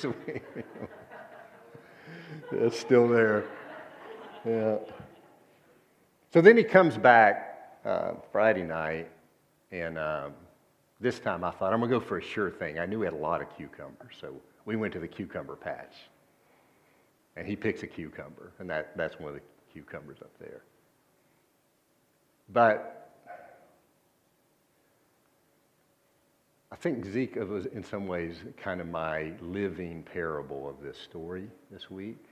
it's 2.51 2.79
still 2.79 3.07
there. 3.07 3.45
Yeah. 4.45 4.77
So 6.33 6.41
then 6.41 6.57
he 6.57 6.63
comes 6.63 6.97
back 6.97 7.79
uh, 7.85 8.13
Friday 8.31 8.63
night, 8.63 9.09
and 9.71 9.97
um, 9.97 10.33
this 10.99 11.19
time 11.19 11.43
I 11.43 11.51
thought, 11.51 11.73
I'm 11.73 11.79
going 11.79 11.91
to 11.91 11.99
go 11.99 12.05
for 12.05 12.17
a 12.17 12.21
sure 12.21 12.51
thing. 12.51 12.79
I 12.79 12.85
knew 12.85 12.99
we 12.99 13.05
had 13.05 13.13
a 13.13 13.17
lot 13.17 13.41
of 13.41 13.55
cucumbers, 13.55 14.15
so 14.19 14.33
we 14.65 14.75
went 14.75 14.93
to 14.93 14.99
the 14.99 15.07
cucumber 15.07 15.55
patch. 15.55 15.95
And 17.35 17.47
he 17.47 17.55
picks 17.55 17.83
a 17.83 17.87
cucumber, 17.87 18.51
and 18.59 18.69
that, 18.69 18.97
that's 18.97 19.19
one 19.19 19.29
of 19.29 19.35
the 19.35 19.41
cucumbers 19.71 20.17
up 20.21 20.31
there. 20.39 20.61
But 22.51 23.11
I 26.71 26.75
think 26.75 27.05
Zeke 27.05 27.35
was, 27.35 27.67
in 27.67 27.83
some 27.83 28.07
ways, 28.07 28.37
kind 28.61 28.81
of 28.81 28.87
my 28.87 29.33
living 29.41 30.03
parable 30.03 30.67
of 30.67 30.81
this 30.83 30.97
story 30.97 31.47
this 31.71 31.89
week. 31.89 32.23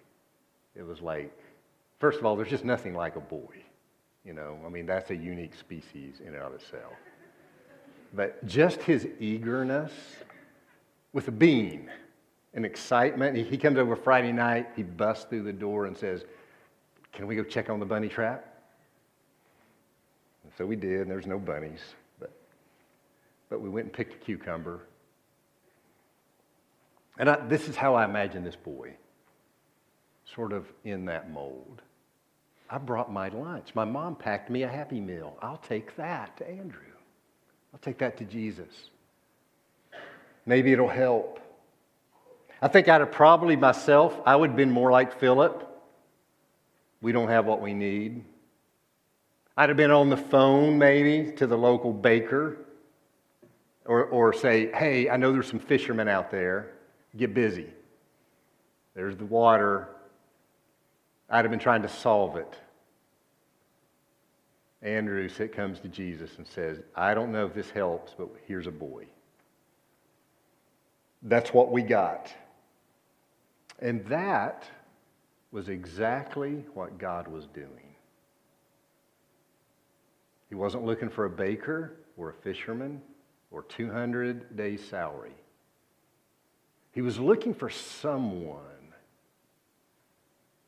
It 0.76 0.86
was 0.86 1.02
like, 1.02 1.38
first 2.00 2.20
of 2.20 2.26
all, 2.26 2.36
there's 2.36 2.50
just 2.50 2.66
nothing 2.66 2.94
like 2.94 3.16
a 3.16 3.22
boy. 3.22 3.64
You 4.24 4.34
know, 4.34 4.58
I 4.66 4.70
mean, 4.70 4.86
that's 4.86 5.12
a 5.12 5.16
unique 5.16 5.56
species 5.56 6.20
in 6.20 6.34
and 6.34 6.44
of 6.44 6.54
itself. 6.54 6.94
But 8.14 8.46
just 8.46 8.82
his 8.82 9.08
eagerness 9.20 9.92
with 11.14 11.28
a 11.28 11.32
bean 11.32 11.90
and 12.56 12.66
excitement. 12.66 13.38
He 13.38 13.58
comes 13.58 13.78
over 13.78 13.96
Friday 13.96 14.32
night, 14.32 14.70
he 14.76 14.84
busts 14.84 15.26
through 15.26 15.44
the 15.44 15.54
door 15.54 15.86
and 15.86 15.96
says, 15.96 16.26
Can 17.12 17.28
we 17.28 17.36
go 17.36 17.44
check 17.44 17.70
on 17.70 17.80
the 17.80 17.86
bunny 17.86 18.08
trap? 18.08 18.54
And 20.44 20.52
so 20.58 20.66
we 20.66 20.76
did, 20.76 21.02
and 21.02 21.12
there's 21.12 21.28
no 21.28 21.38
bunnies. 21.38 21.82
But, 22.20 22.32
but 23.50 23.62
we 23.62 23.70
went 23.70 23.86
and 23.86 23.94
picked 23.94 24.14
a 24.14 24.18
cucumber. 24.18 24.82
And 27.18 27.30
I, 27.30 27.46
this 27.48 27.68
is 27.68 27.76
how 27.76 27.96
I 27.96 28.06
imagine 28.06 28.44
this 28.44 28.56
boy, 28.56 28.94
sort 30.34 30.54
of 30.54 30.66
in 30.84 31.06
that 31.06 31.30
mold. 31.32 31.82
I 32.70 32.78
brought 32.78 33.12
my 33.12 33.30
lunch. 33.30 33.76
My 33.76 33.86
mom 33.86 34.16
packed 34.16 34.50
me 34.50 34.64
a 34.64 34.68
Happy 34.68 35.00
Meal. 35.00 35.38
I'll 35.42 35.58
take 35.58 35.96
that 35.98 36.38
to 36.38 36.50
Andrew. 36.50 36.82
I'll 37.74 37.80
take 37.80 38.00
that 38.00 38.18
to 38.18 38.26
Jesus. 38.26 38.90
Maybe 40.46 40.74
it'll 40.74 40.88
help. 40.88 41.40
I 42.62 42.68
think 42.68 42.88
I'd 42.88 43.02
have 43.02 43.12
probably 43.12 43.56
myself, 43.56 44.20
I 44.26 44.36
would 44.36 44.52
have 44.52 44.58
been 44.58 44.72
more 44.72 44.92
like 44.92 45.20
Philip. 45.20 45.72
We 47.02 47.12
don't 47.12 47.28
have 47.28 47.46
what 47.46 47.62
we 47.62 47.74
need. 47.74 48.24
I'd 49.58 49.70
have 49.70 49.78
been 49.78 49.92
on 49.92 50.10
the 50.10 50.18
phone 50.18 50.78
maybe 50.78 51.34
to 51.34 51.48
the 51.48 51.58
local 51.58 51.94
baker 51.94 52.58
or, 53.86 54.06
or 54.06 54.34
say, 54.34 54.72
hey, 54.72 55.10
I 55.10 55.18
know 55.18 55.32
there's 55.32 55.48
some 55.48 55.60
fishermen 55.60 56.08
out 56.08 56.32
there. 56.32 56.72
Get 57.16 57.34
busy. 57.34 57.68
There's 58.96 59.16
the 59.16 59.26
water. 59.26 59.90
I'd 61.30 61.44
have 61.44 61.52
been 61.52 61.60
trying 61.60 61.82
to 61.82 61.90
solve 61.90 62.36
it. 62.36 62.54
Andrew 64.82 65.28
comes 65.48 65.80
to 65.80 65.88
Jesus 65.88 66.38
and 66.38 66.46
says, 66.46 66.80
I 66.96 67.16
don't 67.16 67.32
know 67.32 67.46
if 67.46 67.54
this 67.54 67.72
helps, 67.72 68.14
but 68.16 68.30
here's 68.48 68.68
a 68.68 68.72
boy. 68.72 69.08
That's 71.24 71.52
what 71.52 71.72
we 71.72 71.82
got. 71.82 72.32
And 73.80 74.06
that 74.06 74.64
was 75.52 75.70
exactly 75.70 76.66
what 76.74 77.00
God 77.00 77.28
was 77.28 77.48
doing. 77.48 77.96
He 80.50 80.56
wasn't 80.56 80.86
looking 80.86 81.10
for 81.10 81.26
a 81.26 81.30
baker 81.30 81.94
or 82.16 82.30
a 82.30 82.34
fisherman 82.34 83.02
or 83.50 83.64
200 83.64 84.56
days' 84.56 84.88
salary. 84.88 85.36
He 86.92 87.02
was 87.02 87.20
looking 87.20 87.54
for 87.54 87.70
someone 87.70 88.75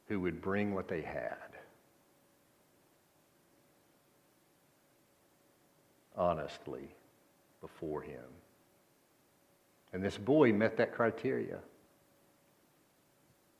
who 0.07 0.19
would 0.21 0.41
bring 0.41 0.73
what 0.73 0.87
they 0.87 1.01
had. 1.01 1.35
Honestly, 6.15 6.89
before 7.61 8.01
him. 8.01 8.23
And 9.93 10.03
this 10.03 10.17
boy 10.17 10.51
met 10.53 10.77
that 10.77 10.93
criteria. 10.93 11.59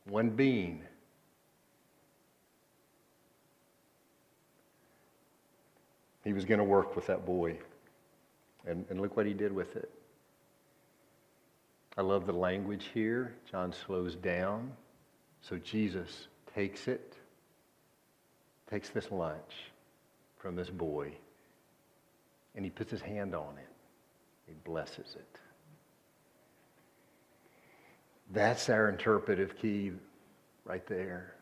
One 0.06 0.30
being. 0.30 0.82
He 6.24 6.34
was 6.34 6.46
going 6.46 6.58
to 6.58 6.64
work 6.64 6.96
with 6.96 7.08
that 7.08 7.26
boy. 7.26 7.58
And, 8.66 8.86
and 8.90 9.00
look 9.00 9.16
what 9.16 9.26
he 9.26 9.34
did 9.34 9.54
with 9.54 9.76
it. 9.76 9.90
I 11.98 12.02
love 12.02 12.26
the 12.26 12.34
language 12.34 12.90
here. 12.94 13.34
John 13.50 13.74
slows 13.74 14.16
down. 14.16 14.72
So 15.42 15.58
Jesus 15.58 16.28
takes 16.58 16.88
it, 16.88 17.14
takes 18.68 18.90
this 18.90 19.12
lunch 19.12 19.54
from 20.40 20.56
this 20.56 20.72
boy, 20.72 21.12
and 22.56 22.66
he 22.66 22.72
puts 22.72 22.90
his 22.90 23.02
hand 23.02 23.36
on 23.36 23.54
it. 23.58 23.70
He 24.48 24.56
blesses 24.66 25.16
it. 25.16 25.40
That's 28.32 28.70
our 28.70 28.90
interpretive 28.90 29.56
key 29.58 29.92
right 30.66 30.86
there. 30.88 31.36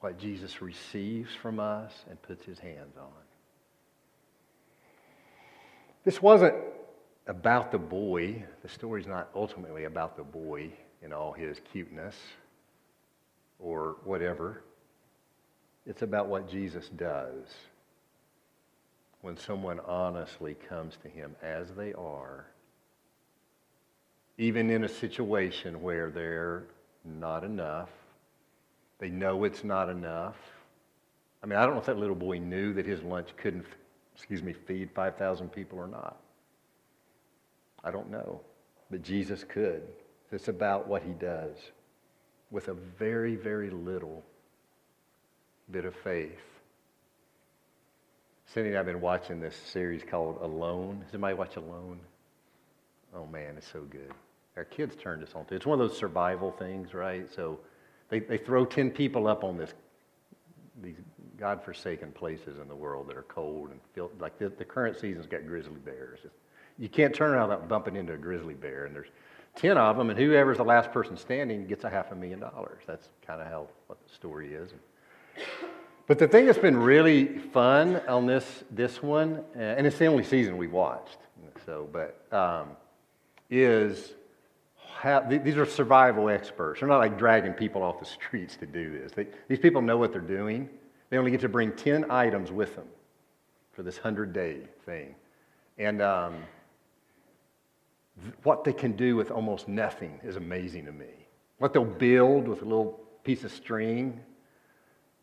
What 0.00 0.18
Jesus 0.18 0.60
receives 0.60 1.32
from 1.32 1.60
us 1.60 1.92
and 2.10 2.20
puts 2.20 2.44
his 2.44 2.58
hands 2.58 2.96
on. 2.98 3.12
This 6.04 6.20
wasn't 6.20 6.54
about 7.28 7.70
the 7.70 7.78
boy. 7.78 8.44
The 8.62 8.68
story's 8.68 9.06
not 9.06 9.30
ultimately 9.36 9.84
about 9.84 10.16
the 10.16 10.24
boy 10.24 10.72
in 11.00 11.12
all 11.12 11.32
his 11.32 11.60
cuteness 11.72 12.16
or 13.58 13.96
whatever. 14.04 14.62
It's 15.86 16.02
about 16.02 16.28
what 16.28 16.48
Jesus 16.48 16.88
does 16.88 17.44
when 19.22 19.36
someone 19.36 19.80
honestly 19.86 20.54
comes 20.68 20.96
to 21.02 21.08
him 21.08 21.34
as 21.42 21.70
they 21.76 21.92
are, 21.94 22.46
even 24.38 24.70
in 24.70 24.84
a 24.84 24.88
situation 24.88 25.80
where 25.82 26.10
they're 26.10 26.64
not 27.04 27.44
enough. 27.44 27.90
They 28.98 29.08
know 29.10 29.44
it's 29.44 29.64
not 29.64 29.88
enough. 29.88 30.36
I 31.42 31.46
mean, 31.46 31.58
I 31.58 31.64
don't 31.64 31.74
know 31.74 31.80
if 31.80 31.86
that 31.86 31.98
little 31.98 32.16
boy 32.16 32.38
knew 32.38 32.72
that 32.74 32.86
his 32.86 33.02
lunch 33.02 33.28
couldn't, 33.36 33.66
excuse 34.14 34.42
me, 34.42 34.52
feed 34.52 34.90
5,000 34.94 35.48
people 35.50 35.78
or 35.78 35.86
not. 35.86 36.16
I 37.84 37.90
don't 37.90 38.10
know. 38.10 38.40
But 38.90 39.02
Jesus 39.02 39.44
could. 39.44 39.82
It's 40.32 40.48
about 40.48 40.88
what 40.88 41.02
he 41.02 41.12
does 41.12 41.56
with 42.50 42.68
a 42.68 42.74
very, 42.74 43.36
very 43.36 43.70
little 43.70 44.22
bit 45.70 45.84
of 45.84 45.94
faith. 45.94 46.40
Cindy 48.46 48.68
and 48.70 48.76
I 48.76 48.80
have 48.80 48.86
been 48.86 49.00
watching 49.00 49.40
this 49.40 49.56
series 49.56 50.02
called 50.08 50.38
Alone. 50.40 51.00
Does 51.04 51.14
anybody 51.14 51.34
watch 51.34 51.56
Alone? 51.56 51.98
Oh 53.14 53.26
man, 53.26 53.56
it's 53.56 53.70
so 53.70 53.80
good. 53.82 54.12
Our 54.56 54.64
kids 54.64 54.94
turned 54.96 55.22
us 55.22 55.30
on 55.34 55.44
to 55.46 55.54
it. 55.54 55.56
It's 55.58 55.66
one 55.66 55.80
of 55.80 55.88
those 55.88 55.98
survival 55.98 56.52
things, 56.52 56.94
right? 56.94 57.28
So 57.34 57.58
they, 58.08 58.20
they 58.20 58.38
throw 58.38 58.64
10 58.64 58.90
people 58.90 59.26
up 59.26 59.44
on 59.44 59.58
this, 59.58 59.74
these 60.82 60.96
God-forsaken 61.38 62.12
places 62.12 62.58
in 62.58 62.68
the 62.68 62.74
world 62.74 63.08
that 63.08 63.16
are 63.16 63.24
cold 63.24 63.70
and 63.70 63.80
feel 63.94 64.10
like 64.18 64.38
the, 64.38 64.48
the 64.48 64.64
current 64.64 64.98
season's 64.98 65.26
got 65.26 65.46
grizzly 65.46 65.80
bears. 65.84 66.20
You 66.78 66.88
can't 66.88 67.14
turn 67.14 67.32
around 67.32 67.48
without 67.48 67.68
bumping 67.68 67.96
into 67.96 68.12
a 68.12 68.18
grizzly 68.18 68.54
bear, 68.54 68.84
and 68.84 68.94
there's 68.94 69.10
10 69.56 69.76
of 69.78 69.96
them, 69.96 70.10
and 70.10 70.18
whoever's 70.18 70.58
the 70.58 70.64
last 70.64 70.92
person 70.92 71.16
standing 71.16 71.66
gets 71.66 71.84
a 71.84 71.90
half 71.90 72.12
a 72.12 72.14
million 72.14 72.40
dollars. 72.40 72.82
That's 72.86 73.08
kind 73.26 73.40
of 73.40 73.48
how 73.48 73.68
what 73.86 73.98
the 74.06 74.14
story 74.14 74.54
is. 74.54 74.70
But 76.06 76.18
the 76.18 76.28
thing 76.28 76.46
that's 76.46 76.58
been 76.58 76.76
really 76.76 77.38
fun 77.38 78.00
on 78.06 78.26
this, 78.26 78.64
this 78.70 79.02
one, 79.02 79.42
and 79.54 79.86
it's 79.86 79.98
the 79.98 80.06
only 80.06 80.22
season 80.22 80.56
we've 80.56 80.72
watched, 80.72 81.18
so, 81.64 81.88
but 81.92 82.24
um, 82.30 82.68
is 83.50 84.12
how, 84.94 85.20
these 85.20 85.56
are 85.56 85.66
survival 85.66 86.28
experts. 86.28 86.80
They're 86.80 86.88
not 86.88 86.98
like 86.98 87.18
dragging 87.18 87.52
people 87.52 87.82
off 87.82 87.98
the 87.98 88.06
streets 88.06 88.56
to 88.56 88.66
do 88.66 88.98
this. 88.98 89.12
They, 89.12 89.26
these 89.48 89.58
people 89.58 89.82
know 89.82 89.96
what 89.96 90.12
they're 90.12 90.20
doing. 90.20 90.68
They 91.10 91.18
only 91.18 91.30
get 91.30 91.40
to 91.40 91.48
bring 91.48 91.72
10 91.72 92.10
items 92.10 92.52
with 92.52 92.76
them 92.76 92.86
for 93.72 93.82
this 93.82 93.96
100 93.96 94.32
day 94.32 94.60
thing. 94.84 95.14
And 95.78 96.00
um, 96.00 96.36
what 98.42 98.64
they 98.64 98.72
can 98.72 98.92
do 98.92 99.16
with 99.16 99.30
almost 99.30 99.68
nothing 99.68 100.20
is 100.22 100.36
amazing 100.36 100.86
to 100.86 100.92
me. 100.92 101.28
What 101.58 101.72
they'll 101.72 101.84
build 101.84 102.48
with 102.48 102.62
a 102.62 102.64
little 102.64 103.00
piece 103.24 103.44
of 103.44 103.52
string 103.52 104.20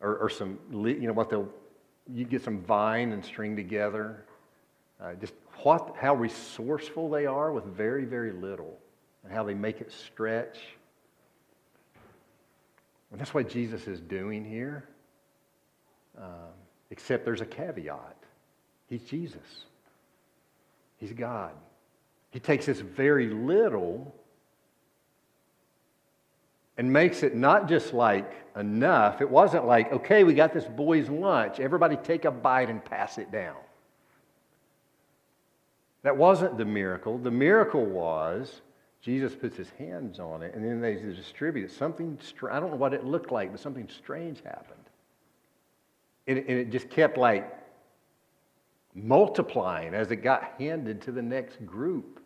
or, 0.00 0.16
or 0.16 0.28
some, 0.28 0.58
you 0.70 1.06
know, 1.06 1.12
what 1.12 1.30
they'll, 1.30 1.48
you 2.12 2.24
get 2.24 2.42
some 2.42 2.60
vine 2.60 3.12
and 3.12 3.24
string 3.24 3.56
together. 3.56 4.24
Uh, 5.00 5.14
just 5.14 5.34
what, 5.62 5.96
how 5.98 6.14
resourceful 6.14 7.10
they 7.10 7.26
are 7.26 7.52
with 7.52 7.64
very, 7.64 8.04
very 8.04 8.32
little 8.32 8.78
and 9.24 9.32
how 9.32 9.42
they 9.42 9.54
make 9.54 9.80
it 9.80 9.90
stretch. 9.90 10.58
And 13.10 13.20
that's 13.20 13.34
what 13.34 13.48
Jesus 13.48 13.86
is 13.86 14.00
doing 14.00 14.44
here. 14.44 14.88
Um, 16.16 16.52
except 16.90 17.24
there's 17.24 17.40
a 17.40 17.46
caveat. 17.46 18.16
He's 18.88 19.02
Jesus. 19.02 19.64
He's 20.98 21.12
God. 21.12 21.52
He 22.34 22.40
takes 22.40 22.66
this 22.66 22.80
very 22.80 23.28
little 23.28 24.12
and 26.76 26.92
makes 26.92 27.22
it 27.22 27.36
not 27.36 27.68
just 27.68 27.94
like 27.94 28.28
enough. 28.56 29.20
It 29.20 29.30
wasn't 29.30 29.66
like, 29.66 29.92
okay, 29.92 30.24
we 30.24 30.34
got 30.34 30.52
this 30.52 30.64
boy's 30.64 31.08
lunch. 31.08 31.60
Everybody 31.60 31.94
take 31.94 32.24
a 32.24 32.32
bite 32.32 32.70
and 32.70 32.84
pass 32.84 33.18
it 33.18 33.30
down. 33.30 33.54
That 36.02 36.16
wasn't 36.16 36.58
the 36.58 36.64
miracle. 36.64 37.18
The 37.18 37.30
miracle 37.30 37.86
was 37.86 38.62
Jesus 39.00 39.36
puts 39.36 39.56
his 39.56 39.70
hands 39.78 40.18
on 40.18 40.42
it 40.42 40.56
and 40.56 40.64
then 40.64 40.80
they 40.80 40.94
distribute 40.94 41.66
it. 41.66 41.70
Something, 41.70 42.18
I 42.50 42.58
don't 42.58 42.72
know 42.72 42.76
what 42.76 42.94
it 42.94 43.04
looked 43.04 43.30
like, 43.30 43.52
but 43.52 43.60
something 43.60 43.88
strange 43.96 44.42
happened. 44.42 44.80
And 46.26 46.38
it, 46.38 46.70
just 46.70 46.90
kept 46.90 47.16
like 47.16 47.48
multiplying 48.92 49.94
as 49.94 50.10
it 50.10 50.16
got 50.16 50.54
handed 50.58 51.00
to 51.02 51.12
the 51.12 51.22
next 51.22 51.64
group. 51.64 52.22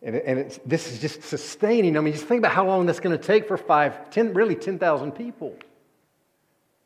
And, 0.00 0.58
this 0.64 0.92
is 0.92 1.00
just 1.00 1.22
sustaining. 1.22 1.96
I 1.96 2.00
mean, 2.00 2.12
just 2.12 2.26
think 2.26 2.38
about 2.38 2.52
how 2.52 2.66
long 2.66 2.86
that's 2.86 3.00
going 3.00 3.16
to 3.16 3.22
take 3.22 3.48
for 3.48 3.56
five, 3.56 4.10
ten, 4.10 4.32
really 4.32 4.54
10,000 4.54 5.12
people. 5.12 5.56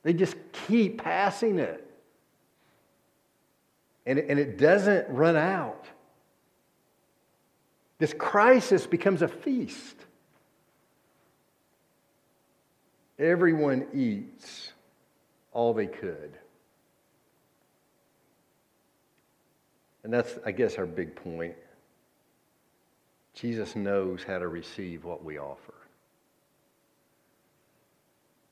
They 0.02 0.14
just 0.14 0.34
keep 0.66 1.02
passing 1.02 1.58
it. 1.58 1.86
And 4.06 4.18
it, 4.18 4.26
and 4.28 4.38
it 4.38 4.58
doesn't 4.58 5.08
run 5.10 5.36
out. 5.36 5.86
This 7.98 8.14
crisis 8.14 8.86
becomes 8.86 9.22
a 9.22 9.28
feast. 9.28 9.96
Everyone 13.18 13.86
eats 13.94 14.72
all 15.52 15.72
they 15.74 15.86
could. 15.86 16.32
And 20.02 20.12
that's, 20.12 20.36
I 20.44 20.50
guess, 20.50 20.78
our 20.78 20.86
big 20.86 21.14
point. 21.14 21.54
Jesus 23.34 23.74
knows 23.74 24.22
how 24.22 24.38
to 24.38 24.48
receive 24.48 25.04
what 25.04 25.24
we 25.24 25.38
offer 25.38 25.74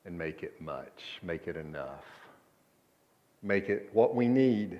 and 0.05 0.17
make 0.17 0.43
it 0.43 0.59
much, 0.59 1.19
make 1.21 1.47
it 1.47 1.55
enough, 1.55 2.05
make 3.43 3.69
it 3.69 3.89
what 3.93 4.15
we 4.15 4.27
need. 4.27 4.79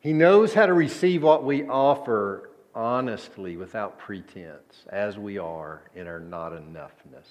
He 0.00 0.12
knows 0.12 0.52
how 0.52 0.66
to 0.66 0.74
receive 0.74 1.22
what 1.22 1.44
we 1.44 1.66
offer 1.66 2.50
honestly 2.74 3.56
without 3.56 3.98
pretense, 3.98 4.84
as 4.90 5.18
we 5.18 5.38
are 5.38 5.82
in 5.94 6.06
our 6.06 6.20
not 6.20 6.52
enoughness. 6.52 7.26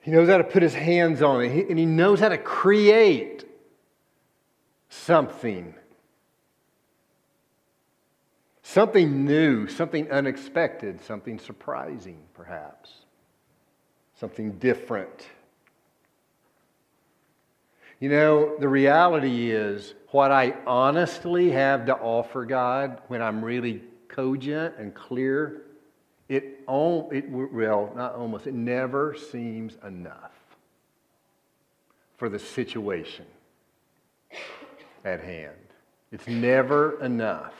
He 0.00 0.10
knows 0.10 0.30
how 0.30 0.38
to 0.38 0.44
put 0.44 0.62
his 0.62 0.72
hands 0.72 1.20
on 1.20 1.44
it, 1.44 1.68
and 1.68 1.78
he 1.78 1.84
knows 1.84 2.20
how 2.20 2.30
to 2.30 2.38
create 2.38 3.44
something. 4.88 5.74
Something 8.72 9.24
new, 9.24 9.66
something 9.66 10.08
unexpected, 10.12 11.02
something 11.02 11.40
surprising, 11.40 12.18
perhaps. 12.34 12.92
Something 14.14 14.52
different. 14.60 15.26
You 17.98 18.10
know, 18.10 18.56
the 18.60 18.68
reality 18.68 19.50
is 19.50 19.94
what 20.12 20.30
I 20.30 20.54
honestly 20.68 21.50
have 21.50 21.86
to 21.86 21.96
offer 21.96 22.44
God 22.44 23.02
when 23.08 23.20
I'm 23.20 23.44
really 23.44 23.82
cogent 24.06 24.76
and 24.78 24.94
clear, 24.94 25.62
it, 26.28 26.60
all, 26.68 27.10
it 27.10 27.28
well, 27.28 27.92
not 27.96 28.14
almost, 28.14 28.46
it 28.46 28.54
never 28.54 29.16
seems 29.16 29.78
enough 29.84 30.30
for 32.18 32.28
the 32.28 32.38
situation 32.38 33.26
at 35.04 35.18
hand. 35.18 35.56
It's 36.12 36.28
never 36.28 37.02
enough. 37.02 37.54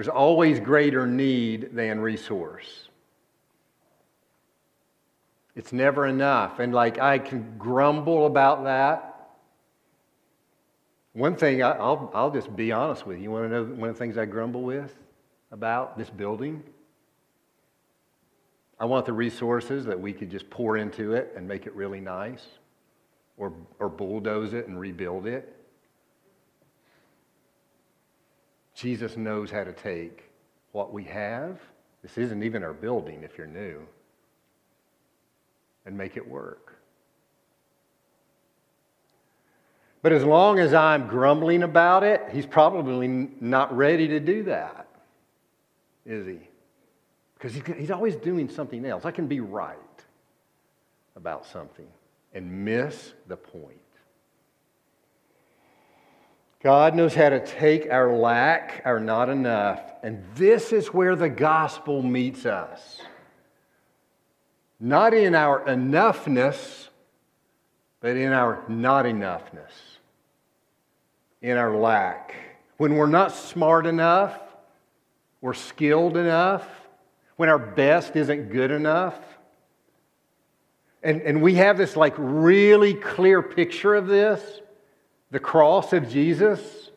There's 0.00 0.08
always 0.08 0.58
greater 0.60 1.06
need 1.06 1.74
than 1.74 2.00
resource. 2.00 2.88
It's 5.54 5.74
never 5.74 6.06
enough. 6.06 6.58
And 6.58 6.72
like 6.72 6.98
I 6.98 7.18
can 7.18 7.58
grumble 7.58 8.24
about 8.24 8.64
that. 8.64 9.28
One 11.12 11.36
thing, 11.36 11.62
I'll, 11.62 12.10
I'll 12.14 12.30
just 12.30 12.56
be 12.56 12.72
honest 12.72 13.06
with 13.06 13.18
you. 13.18 13.24
You 13.24 13.30
want 13.30 13.44
to 13.44 13.48
know 13.50 13.64
one 13.64 13.90
of 13.90 13.94
the 13.94 13.98
things 13.98 14.16
I 14.16 14.24
grumble 14.24 14.62
with 14.62 14.96
about 15.52 15.98
this 15.98 16.08
building? 16.08 16.62
I 18.78 18.86
want 18.86 19.04
the 19.04 19.12
resources 19.12 19.84
that 19.84 20.00
we 20.00 20.14
could 20.14 20.30
just 20.30 20.48
pour 20.48 20.78
into 20.78 21.12
it 21.12 21.34
and 21.36 21.46
make 21.46 21.66
it 21.66 21.74
really 21.74 22.00
nice 22.00 22.46
or, 23.36 23.52
or 23.78 23.90
bulldoze 23.90 24.54
it 24.54 24.66
and 24.66 24.80
rebuild 24.80 25.26
it. 25.26 25.59
Jesus 28.80 29.14
knows 29.14 29.50
how 29.50 29.62
to 29.62 29.72
take 29.72 30.30
what 30.72 30.90
we 30.90 31.04
have. 31.04 31.60
This 32.02 32.16
isn't 32.16 32.42
even 32.42 32.64
our 32.64 32.72
building 32.72 33.22
if 33.22 33.36
you're 33.36 33.46
new, 33.46 33.86
and 35.84 35.98
make 35.98 36.16
it 36.16 36.26
work. 36.26 36.78
But 40.00 40.12
as 40.12 40.24
long 40.24 40.58
as 40.58 40.72
I'm 40.72 41.08
grumbling 41.08 41.62
about 41.62 42.04
it, 42.04 42.22
he's 42.32 42.46
probably 42.46 43.06
not 43.06 43.76
ready 43.76 44.08
to 44.08 44.20
do 44.20 44.44
that, 44.44 44.88
is 46.06 46.26
he? 46.26 46.38
Because 47.34 47.54
he's 47.76 47.90
always 47.90 48.16
doing 48.16 48.48
something 48.48 48.86
else. 48.86 49.04
I 49.04 49.10
can 49.10 49.26
be 49.26 49.40
right 49.40 49.76
about 51.16 51.44
something 51.44 51.88
and 52.32 52.64
miss 52.64 53.12
the 53.28 53.36
point. 53.36 53.79
God 56.62 56.94
knows 56.94 57.14
how 57.14 57.30
to 57.30 57.44
take 57.44 57.90
our 57.90 58.12
lack, 58.12 58.82
our 58.84 59.00
not 59.00 59.30
enough, 59.30 59.80
and 60.02 60.22
this 60.34 60.72
is 60.72 60.88
where 60.88 61.16
the 61.16 61.28
gospel 61.28 62.02
meets 62.02 62.44
us. 62.44 63.00
Not 64.78 65.14
in 65.14 65.34
our 65.34 65.64
enoughness, 65.64 66.88
but 68.00 68.16
in 68.16 68.32
our 68.32 68.62
not 68.68 69.06
enoughness, 69.06 69.72
in 71.40 71.56
our 71.56 71.74
lack. 71.74 72.34
When 72.76 72.94
we're 72.96 73.06
not 73.06 73.32
smart 73.32 73.86
enough, 73.86 74.38
we're 75.40 75.54
skilled 75.54 76.18
enough, 76.18 76.66
when 77.36 77.48
our 77.48 77.58
best 77.58 78.16
isn't 78.16 78.52
good 78.52 78.70
enough. 78.70 79.18
And, 81.02 81.22
and 81.22 81.40
we 81.40 81.54
have 81.54 81.78
this 81.78 81.96
like 81.96 82.14
really 82.18 82.92
clear 82.92 83.40
picture 83.40 83.94
of 83.94 84.06
this 84.06 84.42
the 85.30 85.40
cross 85.40 85.92
of 85.92 86.08
Jesus, 86.08 86.90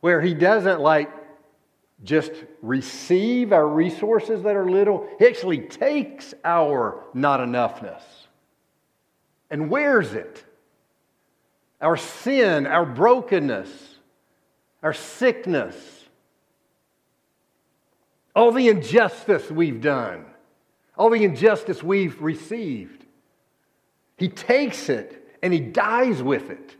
where 0.00 0.20
he 0.20 0.34
doesn't 0.34 0.80
like 0.80 1.10
just 2.02 2.32
receive 2.60 3.52
our 3.52 3.66
resources 3.66 4.42
that 4.42 4.56
are 4.56 4.68
little, 4.68 5.08
he 5.18 5.26
actually 5.26 5.60
takes 5.60 6.34
our 6.44 7.04
not 7.14 7.40
enoughness 7.40 8.02
and 9.50 9.70
wears 9.70 10.14
it. 10.14 10.44
Our 11.80 11.96
sin, 11.96 12.66
our 12.66 12.86
brokenness, 12.86 13.68
our 14.82 14.92
sickness, 14.92 15.76
all 18.34 18.50
the 18.50 18.68
injustice 18.68 19.50
we've 19.50 19.80
done, 19.80 20.24
all 20.96 21.10
the 21.10 21.24
injustice 21.24 21.82
we've 21.82 22.20
received. 22.22 23.04
He 24.16 24.28
takes 24.28 24.88
it 24.88 25.21
and 25.42 25.52
he 25.52 25.60
dies 25.60 26.22
with 26.22 26.50
it. 26.50 26.76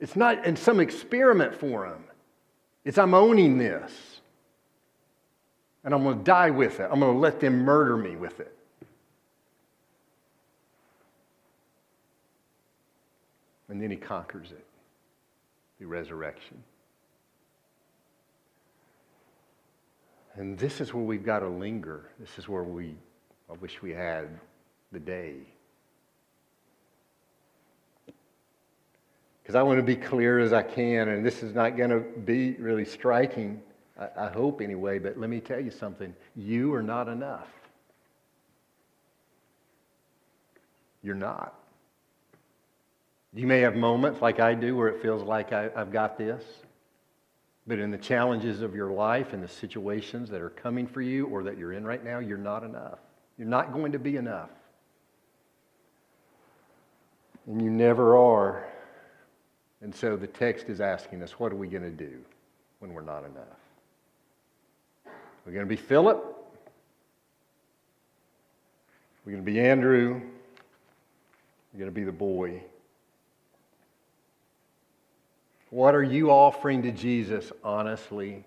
It's 0.00 0.16
not 0.16 0.44
in 0.44 0.56
some 0.56 0.80
experiment 0.80 1.54
for 1.54 1.86
him. 1.86 2.04
It's 2.84 2.98
I'm 2.98 3.14
owning 3.14 3.58
this. 3.58 3.92
And 5.84 5.94
I'm 5.94 6.02
going 6.02 6.18
to 6.18 6.24
die 6.24 6.50
with 6.50 6.80
it. 6.80 6.88
I'm 6.90 7.00
going 7.00 7.14
to 7.14 7.18
let 7.18 7.40
them 7.40 7.60
murder 7.60 7.96
me 7.96 8.16
with 8.16 8.40
it. 8.40 8.52
And 13.68 13.80
then 13.80 13.90
he 13.90 13.96
conquers 13.96 14.50
it 14.50 14.64
the 15.78 15.86
resurrection. 15.86 16.62
And 20.34 20.58
this 20.58 20.80
is 20.80 20.92
where 20.92 21.04
we've 21.04 21.24
got 21.24 21.40
to 21.40 21.48
linger. 21.48 22.10
This 22.18 22.38
is 22.38 22.48
where 22.48 22.62
we, 22.62 22.94
I 23.50 23.54
wish 23.54 23.80
we 23.82 23.92
had 23.92 24.28
the 24.92 25.00
day. 25.00 25.34
Because 29.42 29.54
I 29.54 29.62
want 29.62 29.78
to 29.78 29.84
be 29.84 29.94
clear 29.94 30.40
as 30.40 30.52
I 30.52 30.62
can, 30.62 31.08
and 31.08 31.24
this 31.24 31.42
is 31.42 31.54
not 31.54 31.76
going 31.76 31.90
to 31.90 32.00
be 32.00 32.52
really 32.54 32.84
striking, 32.84 33.60
I, 33.98 34.08
I 34.26 34.28
hope 34.28 34.60
anyway, 34.60 34.98
but 34.98 35.18
let 35.18 35.30
me 35.30 35.40
tell 35.40 35.60
you 35.60 35.70
something. 35.70 36.14
You 36.34 36.74
are 36.74 36.82
not 36.82 37.08
enough. 37.08 37.48
You're 41.02 41.14
not. 41.14 41.54
You 43.32 43.46
may 43.46 43.60
have 43.60 43.76
moments 43.76 44.20
like 44.20 44.40
I 44.40 44.54
do 44.54 44.74
where 44.74 44.88
it 44.88 45.00
feels 45.00 45.22
like 45.22 45.52
I, 45.52 45.68
have 45.76 45.92
got 45.92 46.18
this. 46.18 46.42
But 47.66 47.78
in 47.78 47.90
the 47.90 47.98
challenges 47.98 48.62
of 48.62 48.74
your 48.74 48.90
life 48.90 49.32
and 49.32 49.42
the 49.42 49.48
situations 49.48 50.30
that 50.30 50.40
are 50.40 50.50
coming 50.50 50.86
for 50.86 51.02
you 51.02 51.26
or 51.26 51.42
that 51.44 51.58
you're 51.58 51.72
in 51.72 51.84
right 51.84 52.02
now, 52.04 52.18
you're 52.18 52.38
not 52.38 52.64
enough. 52.64 52.98
You're 53.38 53.48
not 53.48 53.72
going 53.72 53.92
to 53.92 53.98
be 53.98 54.16
enough. 54.16 54.50
And 57.46 57.62
you 57.62 57.70
never 57.70 58.16
are. 58.16 58.64
And 59.80 59.94
so 59.94 60.16
the 60.16 60.26
text 60.26 60.68
is 60.68 60.80
asking 60.80 61.22
us, 61.22 61.38
what 61.38 61.52
are 61.52 61.56
we 61.56 61.68
going 61.68 61.84
to 61.84 61.90
do 61.90 62.18
when 62.78 62.92
we're 62.92 63.02
not 63.02 63.24
enough. 63.24 63.58
We're 65.44 65.52
going 65.52 65.64
to 65.64 65.68
be 65.68 65.76
Philip. 65.76 66.16
We're 69.24 69.32
going 69.32 69.44
to 69.44 69.50
be 69.50 69.60
Andrew. 69.60 70.20
We're 71.72 71.78
going 71.78 71.90
to 71.90 71.94
be 71.94 72.04
the 72.04 72.12
boy. 72.12 72.62
What 75.70 75.94
are 75.94 76.02
you 76.02 76.30
offering 76.30 76.82
to 76.82 76.92
Jesus 76.92 77.52
honestly? 77.64 78.44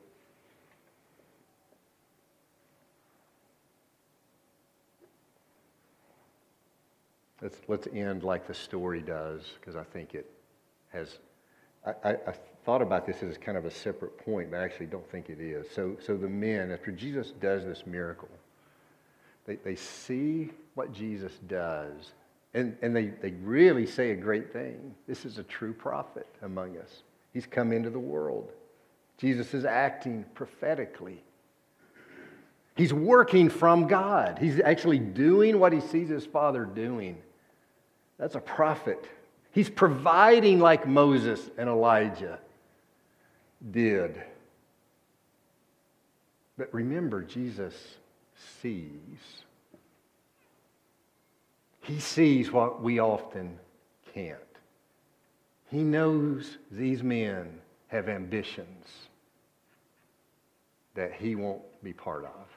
Let's, 7.41 7.57
let's 7.67 7.87
end 7.93 8.23
like 8.23 8.47
the 8.47 8.53
story 8.53 9.01
does, 9.01 9.43
because 9.59 9.75
I 9.75 9.83
think 9.83 10.13
it 10.13 10.29
has. 10.89 11.19
I, 11.85 11.91
I, 12.03 12.09
I, 12.11 12.33
thought 12.65 12.81
about 12.81 13.07
this 13.07 13.23
as 13.23 13.37
kind 13.37 13.57
of 13.57 13.65
a 13.65 13.71
separate 13.71 14.17
point, 14.25 14.51
but 14.51 14.59
I 14.59 14.63
actually 14.63 14.87
don't 14.87 15.09
think 15.09 15.29
it 15.29 15.39
is. 15.39 15.65
So, 15.71 15.95
so 16.05 16.17
the 16.17 16.27
men, 16.27 16.71
after 16.71 16.91
Jesus 16.91 17.31
does 17.39 17.63
this 17.63 17.83
miracle, 17.87 18.29
they, 19.45 19.55
they 19.55 19.75
see 19.75 20.51
what 20.75 20.93
Jesus 20.93 21.31
does, 21.47 22.11
and, 22.53 22.75
and 22.81 22.95
they, 22.95 23.07
they 23.07 23.31
really 23.31 23.85
say 23.85 24.11
a 24.11 24.15
great 24.15 24.51
thing. 24.51 24.93
This 25.07 25.25
is 25.25 25.37
a 25.37 25.43
true 25.43 25.73
prophet 25.73 26.27
among 26.41 26.77
us. 26.77 27.03
He's 27.33 27.47
come 27.47 27.71
into 27.71 27.89
the 27.89 27.97
world. 27.97 28.51
Jesus 29.17 29.53
is 29.53 29.65
acting 29.65 30.25
prophetically. 30.35 31.23
He's 32.75 32.93
working 32.93 33.49
from 33.49 33.87
God. 33.87 34.37
He's 34.39 34.59
actually 34.59 34.99
doing 34.99 35.59
what 35.59 35.73
he 35.73 35.81
sees 35.81 36.09
his 36.09 36.25
Father 36.25 36.65
doing. 36.65 37.17
That's 38.19 38.35
a 38.35 38.41
prophet. 38.41 39.09
He's 39.51 39.69
providing 39.69 40.59
like 40.59 40.85
Moses 40.85 41.49
and 41.57 41.69
Elijah 41.69 42.39
did. 43.71 44.21
But 46.57 46.71
remember, 46.73 47.23
Jesus 47.23 47.73
sees. 48.61 49.43
He 51.81 51.99
sees 51.99 52.51
what 52.51 52.83
we 52.83 52.99
often 52.99 53.57
can't. 54.13 54.37
He 55.71 55.83
knows 55.83 56.57
these 56.69 57.01
men 57.01 57.59
have 57.87 58.09
ambitions 58.09 58.85
that 60.95 61.13
he 61.13 61.35
won't 61.35 61.61
be 61.83 61.93
part 61.93 62.25
of. 62.25 62.47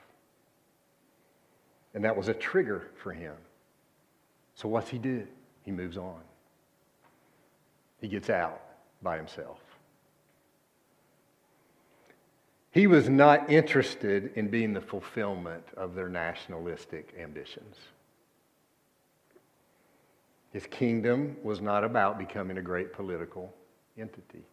And 1.95 2.05
that 2.05 2.17
was 2.17 2.29
a 2.29 2.35
trigger 2.35 2.89
for 3.03 3.13
him. 3.13 3.35
So 4.55 4.69
what's 4.69 4.91
he 4.91 4.99
do? 4.99 5.27
He 5.65 5.71
moves 5.71 5.97
on. 5.97 6.21
He 8.01 8.09
gets 8.09 8.31
out 8.31 8.61
by 9.03 9.17
himself. 9.17 9.59
He 12.73 12.87
was 12.87 13.09
not 13.09 13.51
interested 13.51 14.33
in 14.35 14.49
being 14.49 14.73
the 14.73 14.81
fulfillment 14.81 15.65
of 15.77 15.95
their 15.95 16.09
nationalistic 16.09 17.15
ambitions. 17.21 17.77
His 20.53 20.67
kingdom 20.67 21.37
was 21.43 21.61
not 21.61 21.85
about 21.85 22.19
becoming 22.19 22.59
a 22.59 22.63
great 22.63 22.93
political 22.93 23.55
entity. 23.99 24.45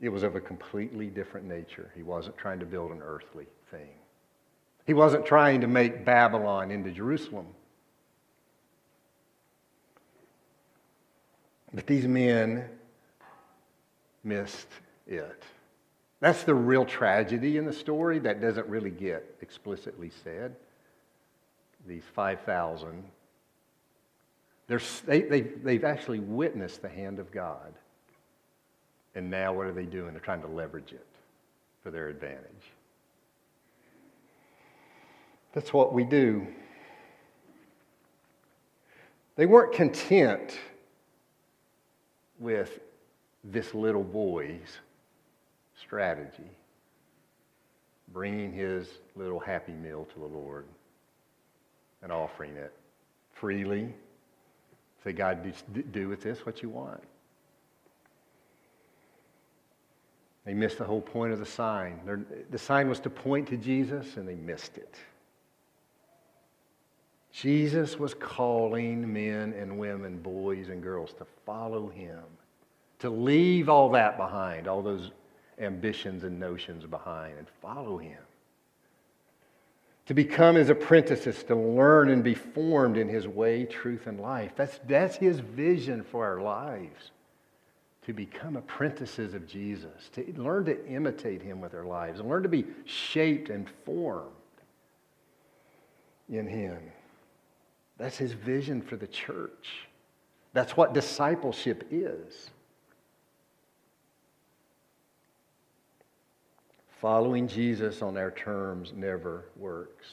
It 0.00 0.08
was 0.08 0.22
of 0.22 0.34
a 0.34 0.40
completely 0.40 1.06
different 1.06 1.46
nature. 1.46 1.90
He 1.94 2.02
wasn't 2.02 2.36
trying 2.36 2.58
to 2.60 2.66
build 2.66 2.90
an 2.90 3.00
earthly 3.02 3.46
thing. 3.70 3.90
He 4.86 4.94
wasn't 4.94 5.24
trying 5.24 5.60
to 5.60 5.68
make 5.68 6.04
Babylon 6.04 6.70
into 6.70 6.90
Jerusalem. 6.90 7.46
But 11.74 11.86
these 11.86 12.06
men 12.06 12.68
missed 14.24 14.68
it. 15.06 15.42
That's 16.20 16.44
the 16.44 16.54
real 16.54 16.84
tragedy 16.84 17.56
in 17.56 17.64
the 17.64 17.72
story 17.72 18.18
that 18.20 18.40
doesn't 18.40 18.68
really 18.68 18.90
get 18.90 19.36
explicitly 19.40 20.10
said. 20.22 20.54
These 21.86 22.04
5,000, 22.14 23.02
they, 24.68 25.22
they, 25.22 25.40
they've 25.40 25.84
actually 25.84 26.20
witnessed 26.20 26.82
the 26.82 26.88
hand 26.88 27.18
of 27.18 27.32
God. 27.32 27.74
And 29.14 29.30
now 29.30 29.52
what 29.52 29.66
are 29.66 29.72
they 29.72 29.84
doing? 29.84 30.12
They're 30.12 30.20
trying 30.20 30.42
to 30.42 30.48
leverage 30.48 30.92
it 30.92 31.06
for 31.82 31.90
their 31.90 32.08
advantage. 32.08 32.72
That's 35.52 35.72
what 35.72 35.92
we 35.92 36.04
do. 36.04 36.46
They 39.36 39.46
weren't 39.46 39.72
content 39.72 40.56
with 42.42 42.80
this 43.44 43.72
little 43.74 44.04
boy's 44.04 44.78
strategy, 45.80 46.50
bringing 48.12 48.52
his 48.52 48.88
little 49.16 49.40
happy 49.40 49.72
meal 49.72 50.06
to 50.12 50.18
the 50.18 50.26
Lord 50.26 50.66
and 52.02 52.12
offering 52.12 52.56
it 52.56 52.72
freely. 53.32 53.94
Say, 55.04 55.12
God, 55.12 55.54
do 55.92 56.08
with 56.08 56.22
this 56.22 56.44
what 56.44 56.62
you 56.62 56.68
want. 56.68 57.02
They 60.44 60.54
missed 60.54 60.78
the 60.78 60.84
whole 60.84 61.00
point 61.00 61.32
of 61.32 61.38
the 61.38 61.46
sign. 61.46 62.00
the 62.50 62.58
sign 62.58 62.88
was 62.88 62.98
to 63.00 63.10
point 63.10 63.48
to 63.48 63.56
Jesus, 63.56 64.16
and 64.16 64.28
they 64.28 64.34
missed 64.34 64.76
it. 64.76 64.96
Jesus 67.32 67.98
was 67.98 68.12
calling 68.12 69.10
men 69.10 69.54
and 69.54 69.78
women, 69.78 70.18
boys 70.18 70.68
and 70.68 70.82
girls, 70.82 71.14
to 71.14 71.26
follow 71.46 71.88
him, 71.88 72.22
to 72.98 73.08
leave 73.08 73.70
all 73.70 73.90
that 73.90 74.18
behind, 74.18 74.68
all 74.68 74.82
those 74.82 75.10
ambitions 75.58 76.24
and 76.24 76.38
notions 76.38 76.84
behind, 76.84 77.38
and 77.38 77.46
follow 77.62 77.96
him. 77.96 78.18
To 80.06 80.14
become 80.14 80.56
his 80.56 80.68
apprentices, 80.68 81.42
to 81.44 81.54
learn 81.54 82.10
and 82.10 82.22
be 82.22 82.34
formed 82.34 82.98
in 82.98 83.08
his 83.08 83.26
way, 83.26 83.64
truth, 83.64 84.06
and 84.06 84.20
life. 84.20 84.52
That's, 84.54 84.78
that's 84.86 85.16
his 85.16 85.40
vision 85.40 86.02
for 86.02 86.26
our 86.26 86.42
lives. 86.42 87.12
To 88.06 88.12
become 88.12 88.56
apprentices 88.56 89.32
of 89.32 89.46
Jesus, 89.46 90.10
to 90.14 90.34
learn 90.36 90.66
to 90.66 90.86
imitate 90.86 91.40
him 91.40 91.60
with 91.62 91.72
our 91.72 91.84
lives, 91.84 92.20
and 92.20 92.28
learn 92.28 92.42
to 92.42 92.48
be 92.48 92.66
shaped 92.84 93.48
and 93.48 93.66
formed 93.86 94.32
in 96.28 96.46
him. 96.46 96.78
That's 97.98 98.16
his 98.16 98.32
vision 98.32 98.82
for 98.82 98.96
the 98.96 99.06
church. 99.06 99.86
That's 100.52 100.76
what 100.76 100.92
discipleship 100.92 101.86
is. 101.90 102.50
Following 107.00 107.48
Jesus 107.48 108.00
on 108.00 108.16
our 108.16 108.30
terms 108.30 108.92
never 108.94 109.46
works. 109.56 110.06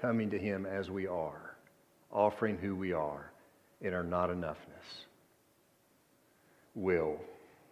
Coming 0.00 0.30
to 0.30 0.38
him 0.38 0.66
as 0.66 0.90
we 0.90 1.06
are, 1.06 1.54
offering 2.12 2.58
who 2.58 2.74
we 2.74 2.92
are 2.92 3.30
in 3.80 3.94
our 3.94 4.02
not 4.02 4.30
enoughness, 4.30 5.04
will 6.74 7.20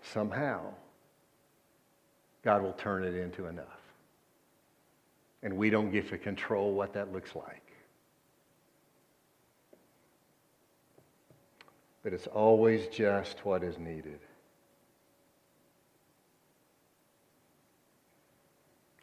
somehow, 0.03 0.61
God 2.45 2.63
will 2.63 2.73
turn 2.75 3.05
it 3.05 3.15
into 3.15 3.47
enough. 3.47 3.67
And 5.43 5.57
we 5.57 5.69
don't 5.69 5.91
get 5.91 6.09
to 6.11 6.19
control 6.19 6.73
what 6.73 6.93
that 6.95 7.13
looks 7.13 7.35
like. 7.35 7.62
But 12.03 12.13
it's 12.13 12.27
always 12.27 12.89
just 12.89 13.45
what 13.45 13.63
is 13.63 13.79
needed. 13.79 14.19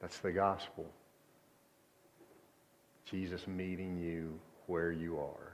That's 0.02 0.18
the 0.20 0.32
gospel. 0.32 0.86
Jesus 3.10 3.47
meeting 3.47 3.97
you 3.97 4.39
where 4.68 4.91
you 4.91 5.18
are 5.18 5.54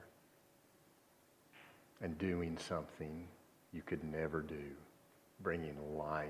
and 2.01 2.17
doing 2.17 2.57
something 2.57 3.27
you 3.71 3.81
could 3.81 4.03
never 4.03 4.41
do, 4.41 4.63
bringing 5.41 5.77
life. 5.97 6.29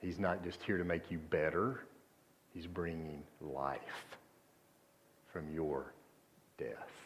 He's 0.00 0.18
not 0.18 0.44
just 0.44 0.62
here 0.62 0.78
to 0.78 0.84
make 0.84 1.10
you 1.10 1.18
better, 1.18 1.80
He's 2.54 2.66
bringing 2.66 3.22
life 3.42 3.80
from 5.30 5.50
your 5.52 5.92
death 6.56 7.05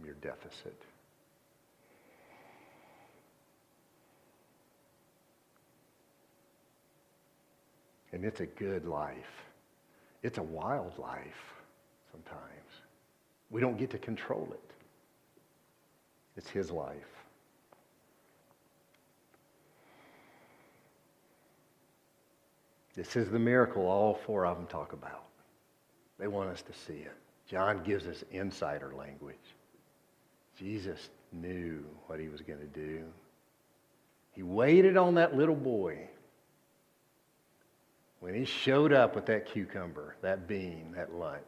from 0.00 0.06
your 0.06 0.16
deficit. 0.16 0.80
And 8.12 8.24
it's 8.24 8.40
a 8.40 8.46
good 8.46 8.86
life. 8.86 9.44
It's 10.22 10.38
a 10.38 10.42
wild 10.42 10.98
life 10.98 11.54
sometimes. 12.10 12.40
We 13.50 13.60
don't 13.60 13.78
get 13.78 13.90
to 13.90 13.98
control 13.98 14.48
it. 14.52 14.74
It's 16.36 16.50
his 16.50 16.70
life. 16.70 16.96
This 22.94 23.16
is 23.16 23.30
the 23.30 23.38
miracle 23.38 23.86
all 23.86 24.14
four 24.26 24.46
of 24.46 24.56
them 24.56 24.66
talk 24.66 24.92
about. 24.92 25.24
They 26.18 26.26
want 26.26 26.50
us 26.50 26.62
to 26.62 26.72
see 26.72 26.98
it. 26.98 27.16
John 27.48 27.82
gives 27.82 28.06
us 28.06 28.24
insider 28.30 28.92
language. 28.96 29.36
Jesus 30.60 31.08
knew 31.32 31.82
what 32.06 32.20
he 32.20 32.28
was 32.28 32.42
going 32.42 32.58
to 32.58 32.66
do. 32.66 33.02
He 34.32 34.42
waited 34.42 34.98
on 34.98 35.14
that 35.14 35.34
little 35.34 35.56
boy. 35.56 36.06
When 38.20 38.34
he 38.34 38.44
showed 38.44 38.92
up 38.92 39.14
with 39.14 39.24
that 39.26 39.46
cucumber, 39.46 40.16
that 40.20 40.46
bean, 40.46 40.92
that 40.94 41.14
lunch, 41.14 41.40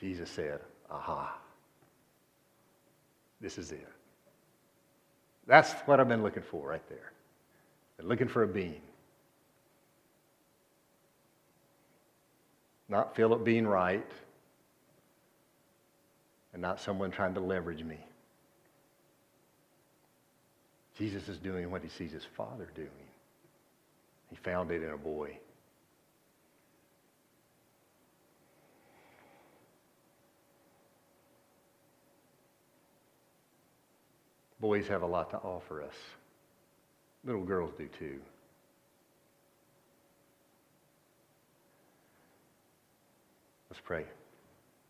Jesus 0.00 0.30
said, 0.30 0.60
Aha, 0.90 1.38
this 3.42 3.58
is 3.58 3.72
it. 3.72 3.86
That's 5.46 5.72
what 5.84 6.00
I've 6.00 6.08
been 6.08 6.22
looking 6.22 6.42
for 6.42 6.66
right 6.66 6.88
there. 6.88 7.12
Been 7.98 8.08
looking 8.08 8.28
for 8.28 8.42
a 8.42 8.48
bean. 8.48 8.80
Not 12.88 13.14
Philip 13.14 13.44
being 13.44 13.66
right, 13.66 14.10
and 16.52 16.60
not 16.60 16.80
someone 16.80 17.10
trying 17.10 17.34
to 17.34 17.40
leverage 17.40 17.82
me. 17.82 17.98
Jesus 20.98 21.28
is 21.28 21.38
doing 21.38 21.70
what 21.70 21.82
he 21.82 21.88
sees 21.88 22.12
his 22.12 22.24
Father 22.36 22.68
doing. 22.74 22.88
He 24.28 24.36
found 24.36 24.70
it 24.70 24.82
in 24.82 24.90
a 24.90 24.96
boy. 24.96 25.38
Boys 34.60 34.86
have 34.86 35.02
a 35.02 35.06
lot 35.06 35.30
to 35.30 35.38
offer 35.38 35.82
us. 35.82 35.94
Little 37.24 37.44
girls 37.44 37.72
do 37.76 37.88
too. 37.98 38.20
Let's 43.68 43.80
pray. 43.80 44.04